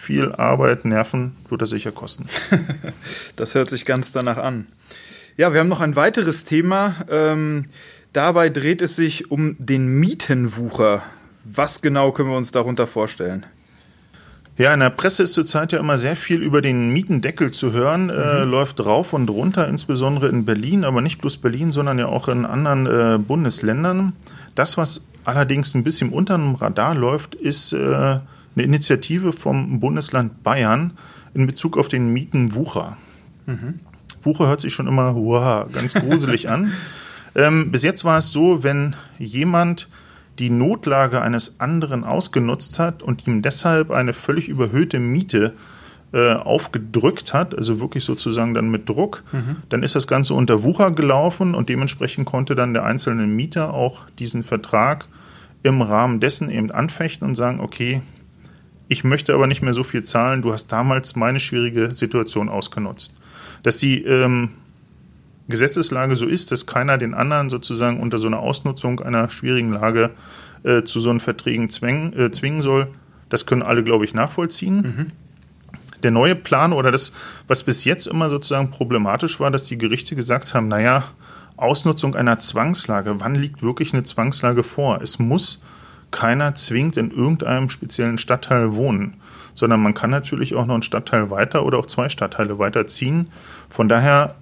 viel 0.02 0.32
Arbeit, 0.32 0.84
Nerven 0.84 1.36
wird 1.48 1.62
das 1.62 1.70
sicher 1.70 1.92
kosten. 1.92 2.26
das 3.36 3.54
hört 3.54 3.70
sich 3.70 3.84
ganz 3.84 4.10
danach 4.10 4.38
an. 4.38 4.66
Ja, 5.36 5.52
wir 5.52 5.60
haben 5.60 5.68
noch 5.68 5.80
ein 5.80 5.96
weiteres 5.96 6.44
Thema. 6.44 6.96
Ähm, 7.08 7.66
dabei 8.12 8.48
dreht 8.48 8.82
es 8.82 8.96
sich 8.96 9.30
um 9.30 9.56
den 9.58 10.00
Mietenwucher. 10.00 11.02
Was 11.44 11.80
genau 11.80 12.12
können 12.12 12.30
wir 12.30 12.36
uns 12.36 12.50
darunter 12.50 12.86
vorstellen? 12.86 13.46
Ja, 14.58 14.74
in 14.74 14.80
der 14.80 14.90
Presse 14.90 15.22
ist 15.22 15.32
zurzeit 15.32 15.72
ja 15.72 15.78
immer 15.78 15.96
sehr 15.96 16.14
viel 16.14 16.42
über 16.42 16.60
den 16.60 16.92
Mietendeckel 16.92 17.52
zu 17.52 17.72
hören. 17.72 18.10
Äh, 18.10 18.12
mhm. 18.12 18.18
Äh, 18.18 18.44
läuft 18.44 18.84
rauf 18.84 19.12
und 19.12 19.28
runter, 19.30 19.66
insbesondere 19.68 20.28
in 20.28 20.44
Berlin, 20.44 20.84
aber 20.84 21.00
nicht 21.00 21.20
bloß 21.20 21.38
Berlin, 21.38 21.72
sondern 21.72 21.98
ja 21.98 22.06
auch 22.06 22.28
in 22.28 22.44
anderen 22.44 22.86
äh, 22.86 23.18
Bundesländern. 23.18 24.12
Das, 24.54 24.76
was 24.76 25.02
allerdings 25.24 25.74
ein 25.74 25.84
bisschen 25.84 26.10
unter 26.10 26.36
dem 26.36 26.54
Radar 26.54 26.94
läuft, 26.94 27.34
ist 27.34 27.72
äh, 27.72 27.76
eine 27.76 28.20
Initiative 28.56 29.32
vom 29.32 29.80
Bundesland 29.80 30.42
Bayern 30.42 30.92
in 31.34 31.46
Bezug 31.46 31.78
auf 31.78 31.88
den 31.88 32.12
Mietenwucher. 32.12 32.98
Mhm. 33.46 33.80
Wucher 34.22 34.46
hört 34.46 34.60
sich 34.60 34.74
schon 34.74 34.86
immer 34.86 35.14
wow, 35.14 35.66
ganz 35.72 35.94
gruselig 35.94 36.48
an. 36.48 36.72
Ähm, 37.34 37.70
bis 37.70 37.82
jetzt 37.82 38.04
war 38.04 38.18
es 38.18 38.30
so, 38.30 38.62
wenn 38.62 38.94
jemand 39.18 39.88
die 40.38 40.50
Notlage 40.50 41.20
eines 41.20 41.60
anderen 41.60 42.04
ausgenutzt 42.04 42.78
hat 42.78 43.02
und 43.02 43.26
ihm 43.26 43.42
deshalb 43.42 43.90
eine 43.90 44.12
völlig 44.12 44.48
überhöhte 44.48 44.98
Miete 44.98 45.54
äh, 46.12 46.34
aufgedrückt 46.34 47.32
hat, 47.32 47.56
also 47.56 47.80
wirklich 47.80 48.04
sozusagen 48.04 48.54
dann 48.54 48.70
mit 48.70 48.88
Druck, 48.88 49.24
mhm. 49.32 49.56
dann 49.68 49.82
ist 49.82 49.94
das 49.94 50.06
Ganze 50.06 50.34
unter 50.34 50.62
Wucher 50.62 50.90
gelaufen 50.90 51.54
und 51.54 51.68
dementsprechend 51.68 52.26
konnte 52.26 52.54
dann 52.54 52.74
der 52.74 52.84
einzelne 52.84 53.26
Mieter 53.26 53.72
auch 53.72 54.04
diesen 54.18 54.44
Vertrag 54.44 55.06
im 55.62 55.80
Rahmen 55.80 56.20
dessen 56.20 56.50
eben 56.50 56.70
anfechten 56.70 57.26
und 57.26 57.34
sagen, 57.34 57.60
okay, 57.60 58.02
ich 58.88 59.04
möchte 59.04 59.32
aber 59.32 59.46
nicht 59.46 59.62
mehr 59.62 59.74
so 59.74 59.84
viel 59.84 60.02
zahlen, 60.02 60.42
du 60.42 60.52
hast 60.52 60.66
damals 60.68 61.16
meine 61.16 61.40
schwierige 61.40 61.94
Situation 61.94 62.48
ausgenutzt. 62.48 63.14
Dass 63.62 63.78
die 63.78 64.02
ähm, 64.04 64.50
Gesetzeslage 65.48 66.16
so 66.16 66.26
ist, 66.26 66.52
dass 66.52 66.66
keiner 66.66 66.98
den 66.98 67.14
anderen 67.14 67.50
sozusagen 67.50 68.00
unter 68.00 68.18
so 68.18 68.26
einer 68.26 68.38
Ausnutzung 68.38 69.00
einer 69.00 69.30
schwierigen 69.30 69.72
Lage 69.72 70.10
äh, 70.62 70.82
zu 70.82 71.00
so 71.00 71.10
einen 71.10 71.20
Verträgen 71.20 71.68
zwängen, 71.68 72.18
äh, 72.18 72.30
zwingen 72.30 72.62
soll, 72.62 72.88
das 73.28 73.46
können 73.46 73.62
alle, 73.62 73.82
glaube 73.82 74.04
ich, 74.04 74.14
nachvollziehen. 74.14 74.76
Mhm. 74.76 75.06
Der 76.02 76.10
neue 76.10 76.34
Plan 76.34 76.72
oder 76.72 76.90
das, 76.90 77.12
was 77.46 77.62
bis 77.62 77.84
jetzt 77.84 78.06
immer 78.06 78.28
sozusagen 78.28 78.70
problematisch 78.70 79.40
war, 79.40 79.50
dass 79.50 79.64
die 79.64 79.78
Gerichte 79.78 80.16
gesagt 80.16 80.54
haben, 80.54 80.68
naja, 80.68 81.04
Ausnutzung 81.56 82.16
einer 82.16 82.38
Zwangslage, 82.38 83.20
wann 83.20 83.34
liegt 83.34 83.62
wirklich 83.62 83.92
eine 83.92 84.04
Zwangslage 84.04 84.64
vor? 84.64 85.00
Es 85.00 85.18
muss 85.18 85.62
keiner 86.10 86.54
zwingend 86.54 86.96
in 86.96 87.10
irgendeinem 87.10 87.70
speziellen 87.70 88.18
Stadtteil 88.18 88.74
wohnen, 88.74 89.14
sondern 89.54 89.80
man 89.80 89.94
kann 89.94 90.10
natürlich 90.10 90.54
auch 90.54 90.66
noch 90.66 90.74
einen 90.74 90.82
Stadtteil 90.82 91.30
weiter 91.30 91.64
oder 91.64 91.78
auch 91.78 91.86
zwei 91.86 92.08
Stadtteile 92.08 92.58
weiterziehen. 92.58 93.28
Von 93.70 93.88
daher 93.88 94.34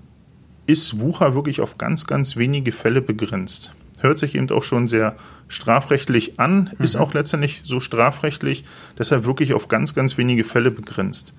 ist 0.66 1.00
Wucher 1.00 1.34
wirklich 1.34 1.60
auf 1.60 1.78
ganz, 1.78 2.06
ganz 2.06 2.36
wenige 2.36 2.72
Fälle 2.72 3.02
begrenzt. 3.02 3.72
Hört 3.98 4.18
sich 4.18 4.34
eben 4.34 4.50
auch 4.50 4.62
schon 4.62 4.88
sehr 4.88 5.16
strafrechtlich 5.48 6.38
an, 6.40 6.70
mhm. 6.76 6.84
ist 6.84 6.96
auch 6.96 7.12
letztendlich 7.12 7.62
so 7.64 7.80
strafrechtlich, 7.80 8.64
deshalb 8.98 9.24
wirklich 9.24 9.52
auf 9.52 9.68
ganz, 9.68 9.94
ganz 9.94 10.16
wenige 10.16 10.44
Fälle 10.44 10.70
begrenzt. 10.70 11.34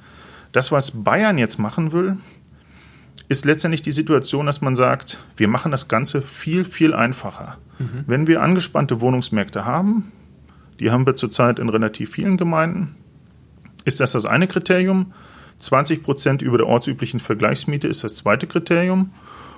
Das, 0.52 0.72
was 0.72 0.92
Bayern 1.04 1.38
jetzt 1.38 1.60
machen 1.60 1.92
will, 1.94 2.18
ist 3.30 3.46
letztendlich 3.46 3.82
die 3.82 3.94
Situation, 3.94 4.46
dass 4.46 4.62
man 4.62 4.76
sagt, 4.76 5.18
wir 5.38 5.48
machen 5.48 5.72
das 5.72 5.88
Ganze 5.88 6.22
viel, 6.22 6.66
viel 6.66 6.94
einfacher. 6.94 7.58
Mhm. 7.80 8.04
Wenn 8.06 8.28
wir 8.28 8.42
angespannte 8.42 9.00
Wohnungsmärkte 9.00 9.66
haben, 9.66 10.12
die 10.80 10.92
haben 10.92 11.06
wir 11.06 11.16
zurzeit 11.16 11.58
in 11.58 11.70
relativ 11.70 12.12
vielen 12.12 12.38
Gemeinden, 12.38 12.96
ist 13.86 14.00
das 14.00 14.12
das 14.12 14.26
eine 14.26 14.48
Kriterium. 14.48 15.14
20 15.58 16.04
Prozent 16.04 16.42
über 16.42 16.58
der 16.58 16.68
ortsüblichen 16.68 17.20
Vergleichsmiete 17.20 17.88
ist 17.88 18.04
das 18.04 18.16
zweite 18.16 18.48
Kriterium. 18.48 19.12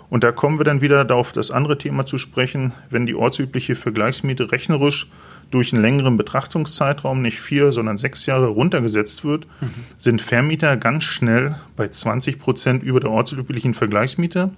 Und 0.09 0.23
da 0.23 0.31
kommen 0.31 0.59
wir 0.59 0.63
dann 0.63 0.81
wieder 0.81 1.09
auf 1.15 1.31
das 1.31 1.49
andere 1.49 1.77
Thema 1.77 2.05
zu 2.05 2.17
sprechen, 2.17 2.73
wenn 2.89 3.05
die 3.05 3.15
ortsübliche 3.15 3.75
Vergleichsmiete 3.75 4.51
rechnerisch 4.51 5.07
durch 5.49 5.73
einen 5.73 5.81
längeren 5.81 6.17
Betrachtungszeitraum, 6.17 7.21
nicht 7.21 7.39
vier, 7.39 7.71
sondern 7.71 7.97
sechs 7.97 8.25
Jahre 8.25 8.47
runtergesetzt 8.47 9.23
wird, 9.23 9.45
mhm. 9.61 9.69
sind 9.97 10.21
Vermieter 10.21 10.77
ganz 10.77 11.03
schnell 11.03 11.55
bei 11.75 11.87
20 11.87 12.39
Prozent 12.39 12.83
über 12.83 12.99
der 12.99 13.11
ortsüblichen 13.11 13.73
Vergleichsmiete. 13.73 14.51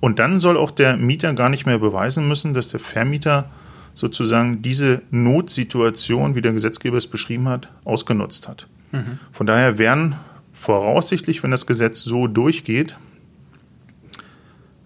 Und 0.00 0.18
dann 0.18 0.40
soll 0.40 0.56
auch 0.56 0.70
der 0.70 0.96
Mieter 0.96 1.32
gar 1.32 1.48
nicht 1.48 1.66
mehr 1.66 1.78
beweisen 1.78 2.28
müssen, 2.28 2.54
dass 2.54 2.68
der 2.68 2.80
Vermieter 2.80 3.50
sozusagen 3.94 4.60
diese 4.60 5.00
Notsituation, 5.10 6.34
wie 6.34 6.42
der 6.42 6.52
Gesetzgeber 6.52 6.98
es 6.98 7.06
beschrieben 7.06 7.48
hat, 7.48 7.68
ausgenutzt 7.84 8.46
hat. 8.46 8.66
Mhm. 8.92 9.18
Von 9.32 9.46
daher 9.46 9.78
werden 9.78 10.16
voraussichtlich, 10.58 11.42
wenn 11.42 11.50
das 11.50 11.66
Gesetz 11.66 12.02
so 12.02 12.26
durchgeht, 12.26 12.96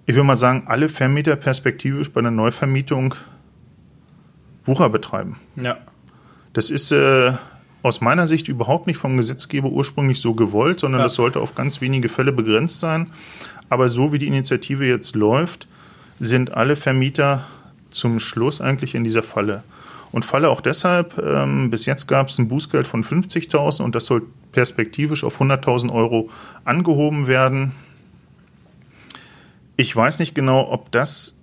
ich 0.06 0.16
würde 0.16 0.26
mal 0.26 0.36
sagen, 0.36 0.64
alle 0.66 0.88
Vermieter 0.88 1.36
perspektivisch 1.36 2.10
bei 2.10 2.18
einer 2.18 2.32
Neuvermietung 2.32 3.14
Wucher 4.64 4.88
betreiben. 4.88 5.36
Ja. 5.56 5.78
Das 6.52 6.70
ist 6.70 6.90
äh, 6.90 7.32
aus 7.82 8.00
meiner 8.00 8.26
Sicht 8.26 8.48
überhaupt 8.48 8.88
nicht 8.88 8.96
vom 8.96 9.16
Gesetzgeber 9.16 9.68
ursprünglich 9.68 10.20
so 10.20 10.34
gewollt, 10.34 10.80
sondern 10.80 11.00
ja. 11.00 11.04
das 11.04 11.14
sollte 11.14 11.40
auf 11.40 11.54
ganz 11.54 11.80
wenige 11.80 12.08
Fälle 12.08 12.32
begrenzt 12.32 12.80
sein. 12.80 13.12
Aber 13.68 13.88
so 13.88 14.12
wie 14.12 14.18
die 14.18 14.26
Initiative 14.26 14.84
jetzt 14.84 15.14
läuft, 15.14 15.68
sind 16.18 16.52
alle 16.52 16.74
Vermieter 16.74 17.46
zum 17.90 18.18
Schluss 18.18 18.60
eigentlich 18.60 18.94
in 18.94 19.04
dieser 19.04 19.22
Falle. 19.22 19.62
Und 20.12 20.24
Falle 20.24 20.50
auch 20.50 20.60
deshalb, 20.60 21.18
ähm, 21.18 21.70
bis 21.70 21.86
jetzt 21.86 22.08
gab 22.08 22.28
es 22.28 22.38
ein 22.38 22.48
Bußgeld 22.48 22.86
von 22.86 23.04
50.000 23.04 23.82
und 23.82 23.94
das 23.94 24.06
soll 24.06 24.22
perspektivisch 24.52 25.24
auf 25.24 25.40
100.000 25.40 25.92
Euro 25.92 26.30
angehoben 26.64 27.26
werden. 27.26 27.72
Ich 29.76 29.94
weiß 29.94 30.18
nicht 30.18 30.34
genau, 30.34 30.70
ob 30.70 30.92
das 30.92 31.36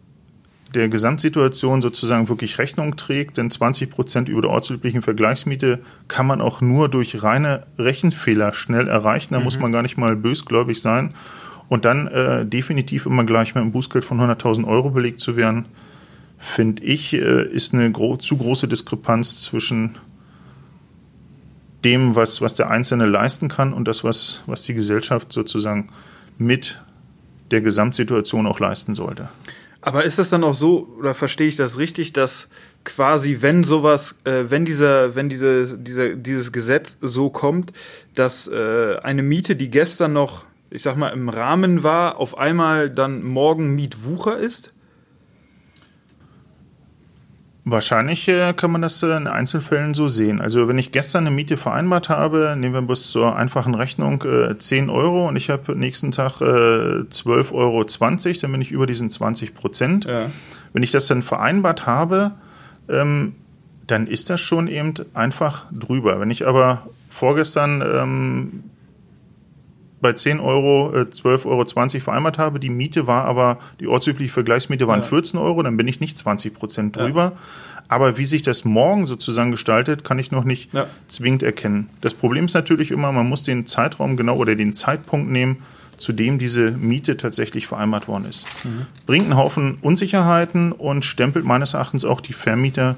der 0.75 0.89
Gesamtsituation 0.89 1.81
sozusagen 1.81 2.29
wirklich 2.29 2.57
Rechnung 2.59 2.97
trägt, 2.97 3.37
denn 3.37 3.49
20 3.49 3.89
Prozent 3.89 4.29
über 4.29 4.41
der 4.41 4.51
ortsüblichen 4.51 5.01
Vergleichsmiete 5.01 5.79
kann 6.07 6.27
man 6.27 6.41
auch 6.41 6.61
nur 6.61 6.89
durch 6.89 7.23
reine 7.23 7.65
Rechenfehler 7.77 8.53
schnell 8.53 8.87
erreichen. 8.87 9.33
Da 9.33 9.39
mhm. 9.39 9.45
muss 9.45 9.59
man 9.59 9.71
gar 9.71 9.81
nicht 9.81 9.97
mal 9.97 10.15
bösgläubig 10.15 10.81
sein. 10.81 11.13
Und 11.69 11.85
dann 11.85 12.07
äh, 12.07 12.45
definitiv 12.45 13.05
immer 13.05 13.23
gleich 13.23 13.55
mit 13.55 13.61
einem 13.61 13.71
Bußgeld 13.71 14.05
von 14.05 14.19
100.000 14.19 14.65
Euro 14.65 14.89
belegt 14.89 15.19
zu 15.19 15.35
werden, 15.35 15.65
finde 16.37 16.83
ich, 16.83 17.13
äh, 17.13 17.43
ist 17.43 17.73
eine 17.73 17.91
gro 17.91 18.17
zu 18.17 18.37
große 18.37 18.67
Diskrepanz 18.67 19.39
zwischen 19.39 19.95
dem, 21.83 22.15
was, 22.15 22.41
was 22.41 22.55
der 22.55 22.69
Einzelne 22.69 23.05
leisten 23.05 23.49
kann 23.49 23.73
und 23.73 23.87
das, 23.87 24.03
was, 24.03 24.41
was 24.45 24.63
die 24.63 24.73
Gesellschaft 24.73 25.31
sozusagen 25.31 25.89
mit 26.37 26.81
der 27.51 27.61
Gesamtsituation 27.61 28.47
auch 28.47 28.59
leisten 28.59 28.95
sollte. 28.95 29.29
Aber 29.81 30.03
ist 30.03 30.19
das 30.19 30.29
dann 30.29 30.43
auch 30.43 30.55
so, 30.55 30.87
oder 30.99 31.13
verstehe 31.13 31.47
ich 31.47 31.55
das 31.55 31.77
richtig, 31.77 32.11
dass 32.11 32.47
quasi, 32.83 33.37
wenn 33.41 33.63
sowas, 33.63 34.15
äh, 34.23 34.45
wenn 34.49 34.65
dieser, 34.65 35.15
wenn 35.15 35.29
diese, 35.29 35.77
dieser, 35.77 36.15
dieses 36.15 36.51
Gesetz 36.51 36.97
so 36.99 37.29
kommt, 37.29 37.71
dass 38.15 38.47
äh, 38.47 38.97
eine 39.03 39.23
Miete, 39.23 39.55
die 39.55 39.69
gestern 39.69 40.13
noch, 40.13 40.45
ich 40.71 40.81
sag 40.81 40.97
mal, 40.97 41.09
im 41.09 41.29
Rahmen 41.29 41.83
war, 41.83 42.17
auf 42.17 42.37
einmal 42.37 42.89
dann 42.89 43.23
morgen 43.23 43.75
Mietwucher 43.75 44.37
ist? 44.37 44.73
Wahrscheinlich 47.69 48.29
äh, 48.29 48.53
kann 48.53 48.71
man 48.71 48.81
das 48.81 49.03
äh, 49.03 49.17
in 49.17 49.27
Einzelfällen 49.27 49.93
so 49.93 50.07
sehen. 50.07 50.39
Also 50.39 50.69
wenn 50.69 50.77
ich 50.77 50.93
gestern 50.93 51.27
eine 51.27 51.35
Miete 51.35 51.57
vereinbart 51.57 52.07
habe, 52.07 52.55
nehmen 52.57 52.73
wir 52.73 52.81
bis 52.81 53.11
zur 53.11 53.35
einfachen 53.35 53.75
Rechnung 53.75 54.23
äh, 54.23 54.57
10 54.57 54.89
Euro 54.89 55.27
und 55.27 55.35
ich 55.35 55.49
habe 55.49 55.77
nächsten 55.77 56.13
Tag 56.13 56.39
äh, 56.39 56.45
12,20 56.45 57.51
Euro, 57.51 57.83
dann 58.41 58.51
bin 58.53 58.61
ich 58.61 58.71
über 58.71 58.87
diesen 58.87 59.09
20 59.09 59.53
Prozent. 59.53 60.05
Ja. 60.05 60.31
Wenn 60.71 60.81
ich 60.81 60.91
das 60.91 61.07
dann 61.07 61.21
vereinbart 61.21 61.85
habe, 61.85 62.31
ähm, 62.87 63.35
dann 63.85 64.07
ist 64.07 64.29
das 64.29 64.39
schon 64.39 64.69
eben 64.69 64.93
einfach 65.13 65.65
drüber. 65.69 66.21
Wenn 66.21 66.31
ich 66.31 66.47
aber 66.47 66.87
vorgestern 67.09 67.81
ähm, 67.81 68.63
bei 70.01 70.13
10 70.13 70.39
Euro, 70.39 70.93
äh, 70.93 71.05
12,20 71.05 71.45
Euro 71.45 72.03
vereinbart 72.03 72.37
habe. 72.37 72.59
Die 72.59 72.69
Miete 72.69 73.07
war 73.07 73.25
aber, 73.25 73.57
die 73.79 73.87
ortsübliche 73.87 74.31
Vergleichsmiete 74.31 74.87
waren 74.87 75.01
ja. 75.01 75.07
14 75.07 75.39
Euro, 75.39 75.63
dann 75.63 75.77
bin 75.77 75.87
ich 75.87 75.99
nicht 75.99 76.17
20 76.17 76.53
Prozent 76.53 76.95
drüber. 76.95 77.21
Ja. 77.21 77.31
Aber 77.89 78.17
wie 78.17 78.25
sich 78.25 78.41
das 78.41 78.65
morgen 78.65 79.05
sozusagen 79.05 79.51
gestaltet, 79.51 80.03
kann 80.03 80.19
ich 80.19 80.31
noch 80.31 80.43
nicht 80.43 80.73
ja. 80.73 80.87
zwingend 81.07 81.41
erkennen. 81.41 81.89
Das 82.01 82.13
Problem 82.13 82.45
ist 82.45 82.53
natürlich 82.53 82.91
immer, 82.91 83.11
man 83.11 83.27
muss 83.27 83.43
den 83.43 83.65
Zeitraum 83.65 84.17
genau 84.17 84.35
oder 84.35 84.55
den 84.55 84.73
Zeitpunkt 84.73 85.31
nehmen, 85.31 85.57
zu 85.95 86.11
dem 86.11 86.37
diese 86.37 86.71
Miete 86.71 87.17
tatsächlich 87.17 87.65
vereinbart 87.65 88.07
worden 88.07 88.25
ist. 88.29 88.45
Mhm. 88.65 88.85
Bringt 89.05 89.25
einen 89.25 89.37
Haufen 89.37 89.77
Unsicherheiten 89.81 90.71
und 90.71 91.05
stempelt 91.05 91.45
meines 91.45 91.73
Erachtens 91.73 92.05
auch 92.05 92.21
die 92.21 92.33
Vermieter 92.33 92.97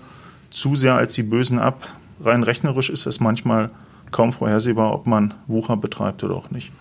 zu 0.50 0.76
sehr 0.76 0.96
als 0.96 1.14
die 1.14 1.24
Bösen 1.24 1.60
ab. 1.60 1.88
Rein 2.22 2.44
rechnerisch 2.44 2.90
ist 2.90 3.06
es 3.06 3.20
manchmal 3.20 3.70
kaum 4.12 4.34
vorhersehbar, 4.34 4.94
ob 4.94 5.08
man 5.08 5.34
Wucher 5.48 5.78
betreibt 5.78 6.24
oder 6.24 6.36
auch 6.36 6.52
nicht. 6.52 6.72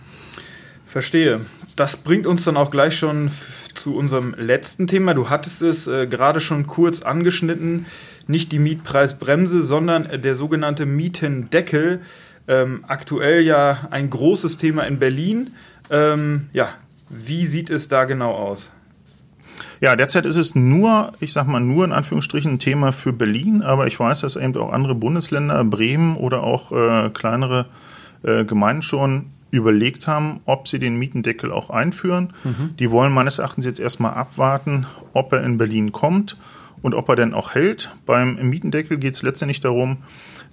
Verstehe. 0.85 1.41
Das 1.75 1.97
bringt 1.97 2.25
uns 2.25 2.43
dann 2.43 2.57
auch 2.57 2.71
gleich 2.71 2.97
schon 2.97 3.29
zu 3.75 3.95
unserem 3.95 4.33
letzten 4.37 4.87
Thema. 4.87 5.13
Du 5.13 5.29
hattest 5.29 5.61
es 5.61 5.87
äh, 5.87 6.07
gerade 6.07 6.39
schon 6.39 6.65
kurz 6.65 7.01
angeschnitten. 7.01 7.85
Nicht 8.27 8.51
die 8.51 8.59
Mietpreisbremse, 8.59 9.63
sondern 9.63 10.05
äh, 10.07 10.19
der 10.19 10.33
sogenannte 10.35 10.85
Mietendeckel. 10.85 12.01
Ähm, 12.47 12.83
aktuell 12.87 13.43
ja 13.43 13.87
ein 13.91 14.09
großes 14.09 14.57
Thema 14.57 14.83
in 14.83 14.97
Berlin. 14.97 15.53
Ähm, 15.91 16.49
ja, 16.53 16.69
wie 17.09 17.45
sieht 17.45 17.69
es 17.69 17.87
da 17.87 18.05
genau 18.05 18.33
aus? 18.33 18.71
Ja, 19.81 19.95
derzeit 19.95 20.25
ist 20.25 20.35
es 20.35 20.55
nur, 20.55 21.13
ich 21.19 21.33
sag 21.33 21.47
mal, 21.47 21.59
nur 21.59 21.85
in 21.85 21.91
Anführungsstrichen 21.91 22.53
ein 22.53 22.59
Thema 22.59 22.91
für 22.91 23.13
Berlin, 23.13 23.61
aber 23.61 23.87
ich 23.87 23.99
weiß, 23.99 24.21
dass 24.21 24.35
eben 24.35 24.55
auch 24.57 24.71
andere 24.71 24.95
Bundesländer, 24.95 25.63
Bremen 25.63 26.15
oder 26.15 26.43
auch 26.43 26.71
äh, 26.71 27.09
kleinere 27.09 27.65
äh, 28.23 28.45
Gemeinden 28.45 28.81
schon 28.81 29.27
überlegt 29.51 30.07
haben, 30.07 30.41
ob 30.45 30.67
sie 30.67 30.79
den 30.79 30.97
Mietendeckel 30.97 31.51
auch 31.51 31.69
einführen. 31.69 32.33
Mhm. 32.43 32.75
Die 32.77 32.91
wollen 32.91 33.11
meines 33.11 33.39
Erachtens 33.39 33.65
jetzt 33.65 33.79
erstmal 33.79 34.13
abwarten, 34.13 34.85
ob 35.13 35.33
er 35.33 35.43
in 35.43 35.57
Berlin 35.57 35.91
kommt 35.91 36.37
und 36.81 36.93
ob 36.93 37.09
er 37.09 37.15
denn 37.15 37.33
auch 37.33 37.55
hält. 37.55 37.89
Beim 38.05 38.35
Mietendeckel 38.35 38.97
geht 38.97 39.13
es 39.13 39.23
letztendlich 39.23 39.59
darum, 39.59 39.97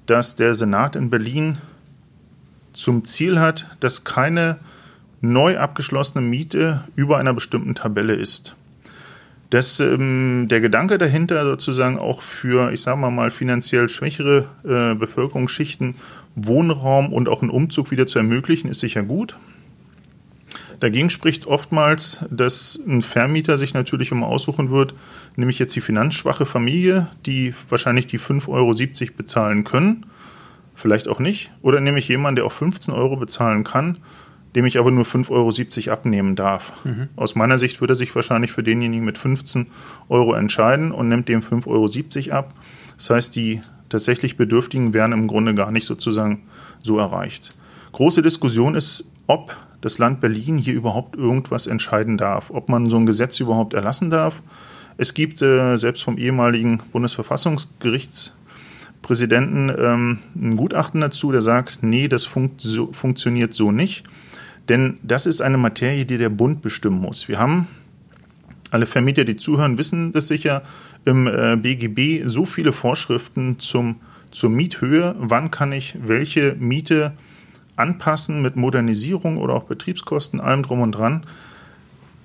dass 0.06 0.36
der 0.36 0.54
Senat 0.54 0.96
in 0.96 1.10
Berlin 1.10 1.58
zum 2.72 3.04
Ziel 3.04 3.38
hat, 3.38 3.66
dass 3.80 4.04
keine 4.04 4.58
neu 5.20 5.58
abgeschlossene 5.58 6.24
Miete 6.24 6.84
über 6.94 7.18
einer 7.18 7.34
bestimmten 7.34 7.74
Tabelle 7.74 8.14
ist. 8.14 8.55
Das, 9.50 9.78
ähm, 9.78 10.46
der 10.48 10.60
Gedanke 10.60 10.98
dahinter 10.98 11.44
sozusagen 11.44 11.98
auch 11.98 12.22
für, 12.22 12.72
ich 12.72 12.82
sage 12.82 12.98
mal 12.98 13.10
mal, 13.10 13.30
finanziell 13.30 13.88
schwächere 13.88 14.48
äh, 14.64 14.94
Bevölkerungsschichten 14.94 15.96
Wohnraum 16.34 17.12
und 17.12 17.28
auch 17.28 17.42
einen 17.42 17.50
Umzug 17.50 17.90
wieder 17.90 18.06
zu 18.06 18.18
ermöglichen, 18.18 18.68
ist 18.68 18.80
sicher 18.80 19.02
gut. 19.02 19.36
Dagegen 20.80 21.08
spricht 21.08 21.46
oftmals, 21.46 22.20
dass 22.30 22.78
ein 22.86 23.00
Vermieter 23.00 23.56
sich 23.56 23.72
natürlich 23.72 24.10
immer 24.10 24.26
aussuchen 24.26 24.70
wird, 24.70 24.94
nämlich 25.36 25.58
jetzt 25.58 25.74
die 25.74 25.80
finanzschwache 25.80 26.44
Familie, 26.44 27.08
die 27.24 27.54
wahrscheinlich 27.70 28.06
die 28.06 28.20
5,70 28.20 28.48
Euro 28.48 29.16
bezahlen 29.16 29.64
können, 29.64 30.06
vielleicht 30.74 31.08
auch 31.08 31.18
nicht, 31.18 31.50
oder 31.62 31.80
nämlich 31.80 32.08
jemand, 32.08 32.36
der 32.36 32.44
auch 32.44 32.52
15 32.52 32.92
Euro 32.92 33.16
bezahlen 33.16 33.64
kann, 33.64 33.98
dem 34.56 34.64
ich 34.64 34.78
aber 34.78 34.90
nur 34.90 35.04
5,70 35.04 35.88
Euro 35.88 35.92
abnehmen 35.92 36.34
darf. 36.34 36.72
Mhm. 36.84 37.08
Aus 37.14 37.34
meiner 37.34 37.58
Sicht 37.58 37.82
würde 37.82 37.92
er 37.92 37.96
sich 37.96 38.14
wahrscheinlich 38.14 38.52
für 38.52 38.62
denjenigen 38.62 39.04
mit 39.04 39.18
15 39.18 39.66
Euro 40.08 40.32
entscheiden 40.32 40.92
und 40.92 41.10
nimmt 41.10 41.28
dem 41.28 41.42
5,70 41.42 42.30
Euro 42.30 42.38
ab. 42.38 42.54
Das 42.96 43.10
heißt, 43.10 43.36
die 43.36 43.60
tatsächlich 43.90 44.38
Bedürftigen 44.38 44.94
werden 44.94 45.12
im 45.12 45.26
Grunde 45.26 45.54
gar 45.54 45.70
nicht 45.70 45.86
sozusagen 45.86 46.44
so 46.80 46.98
erreicht. 46.98 47.54
Große 47.92 48.22
Diskussion 48.22 48.74
ist, 48.74 49.12
ob 49.26 49.54
das 49.82 49.98
Land 49.98 50.22
Berlin 50.22 50.56
hier 50.56 50.72
überhaupt 50.72 51.16
irgendwas 51.16 51.66
entscheiden 51.66 52.16
darf, 52.16 52.50
ob 52.50 52.70
man 52.70 52.88
so 52.88 52.96
ein 52.96 53.04
Gesetz 53.04 53.38
überhaupt 53.40 53.74
erlassen 53.74 54.08
darf. 54.08 54.40
Es 54.96 55.12
gibt 55.12 55.42
äh, 55.42 55.76
selbst 55.76 56.02
vom 56.02 56.16
ehemaligen 56.16 56.80
Bundesverfassungsgerichtspräsidenten 56.92 59.70
ähm, 59.78 60.18
ein 60.34 60.56
Gutachten 60.56 61.02
dazu, 61.02 61.30
der 61.30 61.42
sagt, 61.42 61.82
nee, 61.82 62.08
das 62.08 62.24
funkt 62.24 62.62
so, 62.62 62.90
funktioniert 62.94 63.52
so 63.52 63.70
nicht. 63.70 64.06
Denn 64.68 64.98
das 65.02 65.26
ist 65.26 65.40
eine 65.40 65.58
Materie, 65.58 66.04
die 66.04 66.18
der 66.18 66.28
Bund 66.28 66.62
bestimmen 66.62 67.00
muss. 67.00 67.28
Wir 67.28 67.38
haben, 67.38 67.68
alle 68.70 68.86
Vermieter, 68.86 69.24
die 69.24 69.36
zuhören, 69.36 69.78
wissen 69.78 70.12
das 70.12 70.28
sicher, 70.28 70.62
im 71.04 71.28
äh, 71.28 71.56
BGB 71.56 72.26
so 72.26 72.46
viele 72.46 72.72
Vorschriften 72.72 73.58
zum, 73.60 73.96
zur 74.32 74.50
Miethöhe, 74.50 75.14
wann 75.18 75.50
kann 75.50 75.72
ich 75.72 75.96
welche 76.02 76.56
Miete 76.58 77.12
anpassen 77.76 78.42
mit 78.42 78.56
Modernisierung 78.56 79.36
oder 79.36 79.54
auch 79.54 79.64
Betriebskosten, 79.64 80.40
allem 80.40 80.62
drum 80.62 80.80
und 80.80 80.92
dran. 80.92 81.24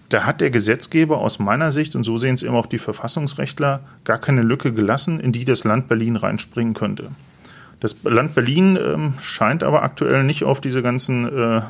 Da 0.10 0.25
hat 0.25 0.41
der 0.41 0.49
Gesetzgeber 0.49 1.19
aus 1.19 1.39
meiner 1.39 1.71
Sicht, 1.71 1.95
und 1.95 2.04
so 2.04 2.17
sehen 2.17 2.36
es 2.36 2.43
eben 2.43 2.56
auch 2.56 2.65
die 2.65 2.80
Verfassungsrechtler, 2.80 3.82
gar 4.04 4.17
keine 4.17 4.41
Lücke 4.41 4.73
gelassen, 4.73 5.19
in 5.19 5.32
die 5.32 5.45
das 5.45 5.63
Land 5.63 5.88
Berlin 5.88 6.15
reinspringen 6.15 6.73
könnte. 6.73 7.12
Das 7.80 8.04
Land 8.04 8.36
Berlin 8.36 8.77
ähm, 8.77 9.13
scheint 9.21 9.63
aber 9.63 9.84
aktuell 9.84 10.23
nicht 10.23 10.43
auf 10.43 10.60
diese 10.60 10.82
ganzen 10.82 11.25
äh, 11.25 11.62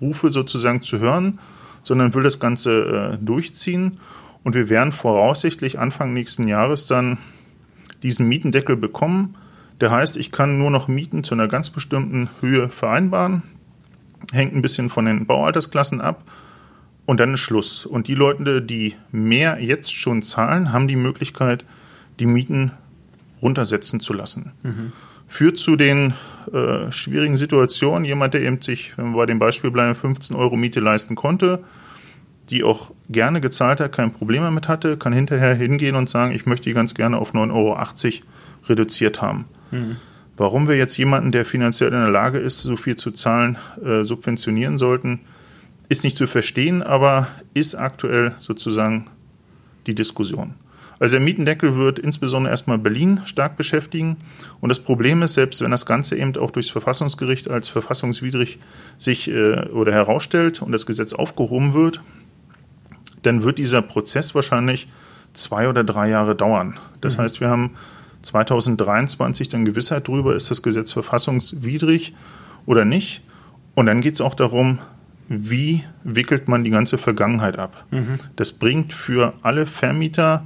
Rufe 0.00 0.30
sozusagen 0.30 0.82
zu 0.82 0.98
hören, 0.98 1.38
sondern 1.82 2.14
will 2.14 2.22
das 2.22 2.40
Ganze 2.40 3.18
äh, 3.20 3.24
durchziehen. 3.24 3.98
Und 4.44 4.54
wir 4.54 4.68
werden 4.68 4.92
voraussichtlich 4.92 5.78
Anfang 5.78 6.12
nächsten 6.12 6.46
Jahres 6.48 6.86
dann 6.86 7.18
diesen 8.02 8.28
Mietendeckel 8.28 8.76
bekommen. 8.76 9.36
Der 9.80 9.90
heißt, 9.90 10.16
ich 10.16 10.32
kann 10.32 10.58
nur 10.58 10.70
noch 10.70 10.88
Mieten 10.88 11.24
zu 11.24 11.34
einer 11.34 11.48
ganz 11.48 11.70
bestimmten 11.70 12.28
Höhe 12.40 12.68
vereinbaren. 12.68 13.42
Hängt 14.32 14.54
ein 14.54 14.62
bisschen 14.62 14.90
von 14.90 15.04
den 15.04 15.26
Baualtersklassen 15.26 16.00
ab. 16.00 16.22
Und 17.06 17.20
dann 17.20 17.34
ist 17.34 17.40
Schluss. 17.40 17.86
Und 17.86 18.08
die 18.08 18.14
Leute, 18.14 18.60
die 18.60 18.94
mehr 19.10 19.62
jetzt 19.62 19.94
schon 19.94 20.22
zahlen, 20.22 20.72
haben 20.72 20.88
die 20.88 20.96
Möglichkeit, 20.96 21.64
die 22.20 22.26
Mieten 22.26 22.72
runtersetzen 23.40 24.00
zu 24.00 24.12
lassen. 24.12 24.52
Mhm. 24.62 24.92
Führt 25.26 25.56
zu 25.56 25.76
den 25.76 26.14
äh, 26.52 26.92
schwierigen 26.92 27.36
Situation. 27.36 28.04
Jemand, 28.04 28.34
der 28.34 28.42
eben 28.42 28.60
sich, 28.60 28.96
wenn 28.96 29.12
wir 29.12 29.18
bei 29.18 29.26
dem 29.26 29.38
Beispiel 29.38 29.70
bleiben, 29.70 29.94
15 29.94 30.36
Euro 30.36 30.56
Miete 30.56 30.80
leisten 30.80 31.14
konnte, 31.14 31.64
die 32.50 32.64
auch 32.64 32.90
gerne 33.08 33.40
gezahlt 33.40 33.80
hat, 33.80 33.92
kein 33.92 34.12
Problem 34.12 34.42
damit 34.42 34.68
hatte, 34.68 34.96
kann 34.96 35.12
hinterher 35.12 35.54
hingehen 35.54 35.96
und 35.96 36.08
sagen, 36.08 36.34
ich 36.34 36.46
möchte 36.46 36.68
die 36.68 36.74
ganz 36.74 36.94
gerne 36.94 37.18
auf 37.18 37.34
9,80 37.34 37.52
Euro 37.52 37.78
reduziert 38.68 39.20
haben. 39.20 39.46
Mhm. 39.70 39.96
Warum 40.36 40.68
wir 40.68 40.76
jetzt 40.76 40.96
jemanden, 40.96 41.32
der 41.32 41.44
finanziell 41.44 41.92
in 41.92 42.00
der 42.00 42.10
Lage 42.10 42.38
ist, 42.38 42.62
so 42.62 42.76
viel 42.76 42.96
zu 42.96 43.10
zahlen, 43.10 43.58
äh, 43.84 44.04
subventionieren 44.04 44.78
sollten, 44.78 45.20
ist 45.88 46.04
nicht 46.04 46.16
zu 46.16 46.26
verstehen, 46.26 46.82
aber 46.82 47.28
ist 47.54 47.74
aktuell 47.74 48.34
sozusagen 48.38 49.06
die 49.86 49.94
Diskussion. 49.94 50.54
Also 51.00 51.12
der 51.12 51.20
Mietendeckel 51.20 51.76
wird 51.76 51.98
insbesondere 51.98 52.50
erstmal 52.50 52.78
Berlin 52.78 53.20
stark 53.24 53.56
beschäftigen. 53.56 54.16
Und 54.60 54.68
das 54.68 54.80
Problem 54.80 55.22
ist, 55.22 55.34
selbst 55.34 55.60
wenn 55.60 55.70
das 55.70 55.86
Ganze 55.86 56.16
eben 56.16 56.36
auch 56.36 56.50
durchs 56.50 56.70
Verfassungsgericht 56.70 57.48
als 57.48 57.68
verfassungswidrig 57.68 58.58
sich 58.96 59.30
äh, 59.30 59.68
oder 59.68 59.92
herausstellt 59.92 60.60
und 60.60 60.72
das 60.72 60.86
Gesetz 60.86 61.12
aufgehoben 61.12 61.74
wird, 61.74 62.00
dann 63.22 63.42
wird 63.42 63.58
dieser 63.58 63.82
Prozess 63.82 64.34
wahrscheinlich 64.34 64.88
zwei 65.34 65.68
oder 65.68 65.84
drei 65.84 66.08
Jahre 66.08 66.34
dauern. 66.34 66.78
Das 67.00 67.16
mhm. 67.16 67.22
heißt, 67.22 67.40
wir 67.40 67.48
haben 67.48 67.70
2023 68.22 69.48
dann 69.48 69.64
Gewissheit 69.64 70.08
darüber, 70.08 70.34
ist 70.34 70.50
das 70.50 70.62
Gesetz 70.62 70.92
verfassungswidrig 70.92 72.14
oder 72.66 72.84
nicht. 72.84 73.22
Und 73.74 73.86
dann 73.86 74.00
geht 74.00 74.14
es 74.14 74.20
auch 74.20 74.34
darum, 74.34 74.78
wie 75.28 75.84
wickelt 76.04 76.48
man 76.48 76.64
die 76.64 76.70
ganze 76.70 76.98
Vergangenheit 76.98 77.58
ab. 77.58 77.84
Mhm. 77.90 78.18
Das 78.36 78.52
bringt 78.52 78.92
für 78.92 79.34
alle 79.42 79.66
Vermieter 79.66 80.44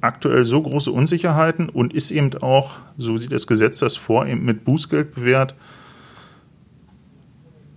aktuell 0.00 0.44
so 0.44 0.62
große 0.62 0.90
Unsicherheiten 0.90 1.68
und 1.68 1.92
ist 1.92 2.10
eben 2.10 2.30
auch, 2.42 2.76
so 2.96 3.16
sieht 3.16 3.32
das 3.32 3.46
Gesetz 3.46 3.78
das 3.78 3.96
vor, 3.96 4.26
eben 4.26 4.44
mit 4.44 4.64
Bußgeld 4.64 5.14
bewährt. 5.14 5.54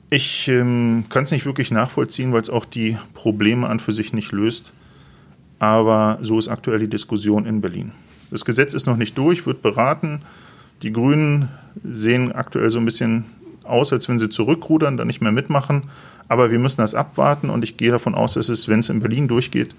Ich 0.09 0.47
ähm, 0.47 1.05
kann 1.09 1.23
es 1.23 1.31
nicht 1.31 1.45
wirklich 1.45 1.71
nachvollziehen, 1.71 2.33
weil 2.33 2.41
es 2.41 2.49
auch 2.49 2.65
die 2.65 2.97
Probleme 3.13 3.67
an 3.67 3.79
für 3.79 3.91
sich 3.91 4.13
nicht 4.13 4.31
löst. 4.31 4.73
Aber 5.59 6.19
so 6.21 6.37
ist 6.37 6.49
aktuell 6.49 6.79
die 6.79 6.89
Diskussion 6.89 7.45
in 7.45 7.61
Berlin. 7.61 7.91
Das 8.29 8.45
Gesetz 8.45 8.73
ist 8.73 8.85
noch 8.85 8.97
nicht 8.97 9.17
durch, 9.17 9.45
wird 9.45 9.61
beraten. 9.61 10.21
Die 10.81 10.91
Grünen 10.91 11.49
sehen 11.83 12.31
aktuell 12.31 12.69
so 12.69 12.79
ein 12.79 12.85
bisschen 12.85 13.25
aus, 13.63 13.93
als 13.93 14.09
wenn 14.09 14.19
sie 14.19 14.29
zurückrudern, 14.29 14.97
dann 14.97 15.07
nicht 15.07 15.21
mehr 15.21 15.31
mitmachen. 15.31 15.83
Aber 16.27 16.51
wir 16.51 16.59
müssen 16.59 16.81
das 16.81 16.95
abwarten 16.95 17.49
und 17.49 17.63
ich 17.63 17.77
gehe 17.77 17.91
davon 17.91 18.15
aus, 18.15 18.33
dass 18.33 18.49
es, 18.49 18.67
wenn 18.67 18.79
es 18.79 18.89
in 18.89 18.99
Berlin 18.99 19.27
durchgeht, 19.27 19.75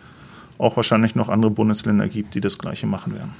auch 0.58 0.76
wahrscheinlich 0.76 1.14
noch 1.14 1.28
andere 1.28 1.50
Bundesländer 1.50 2.08
gibt, 2.08 2.34
die 2.34 2.40
das 2.40 2.58
Gleiche 2.58 2.86
machen 2.86 3.14
werden. 3.14 3.34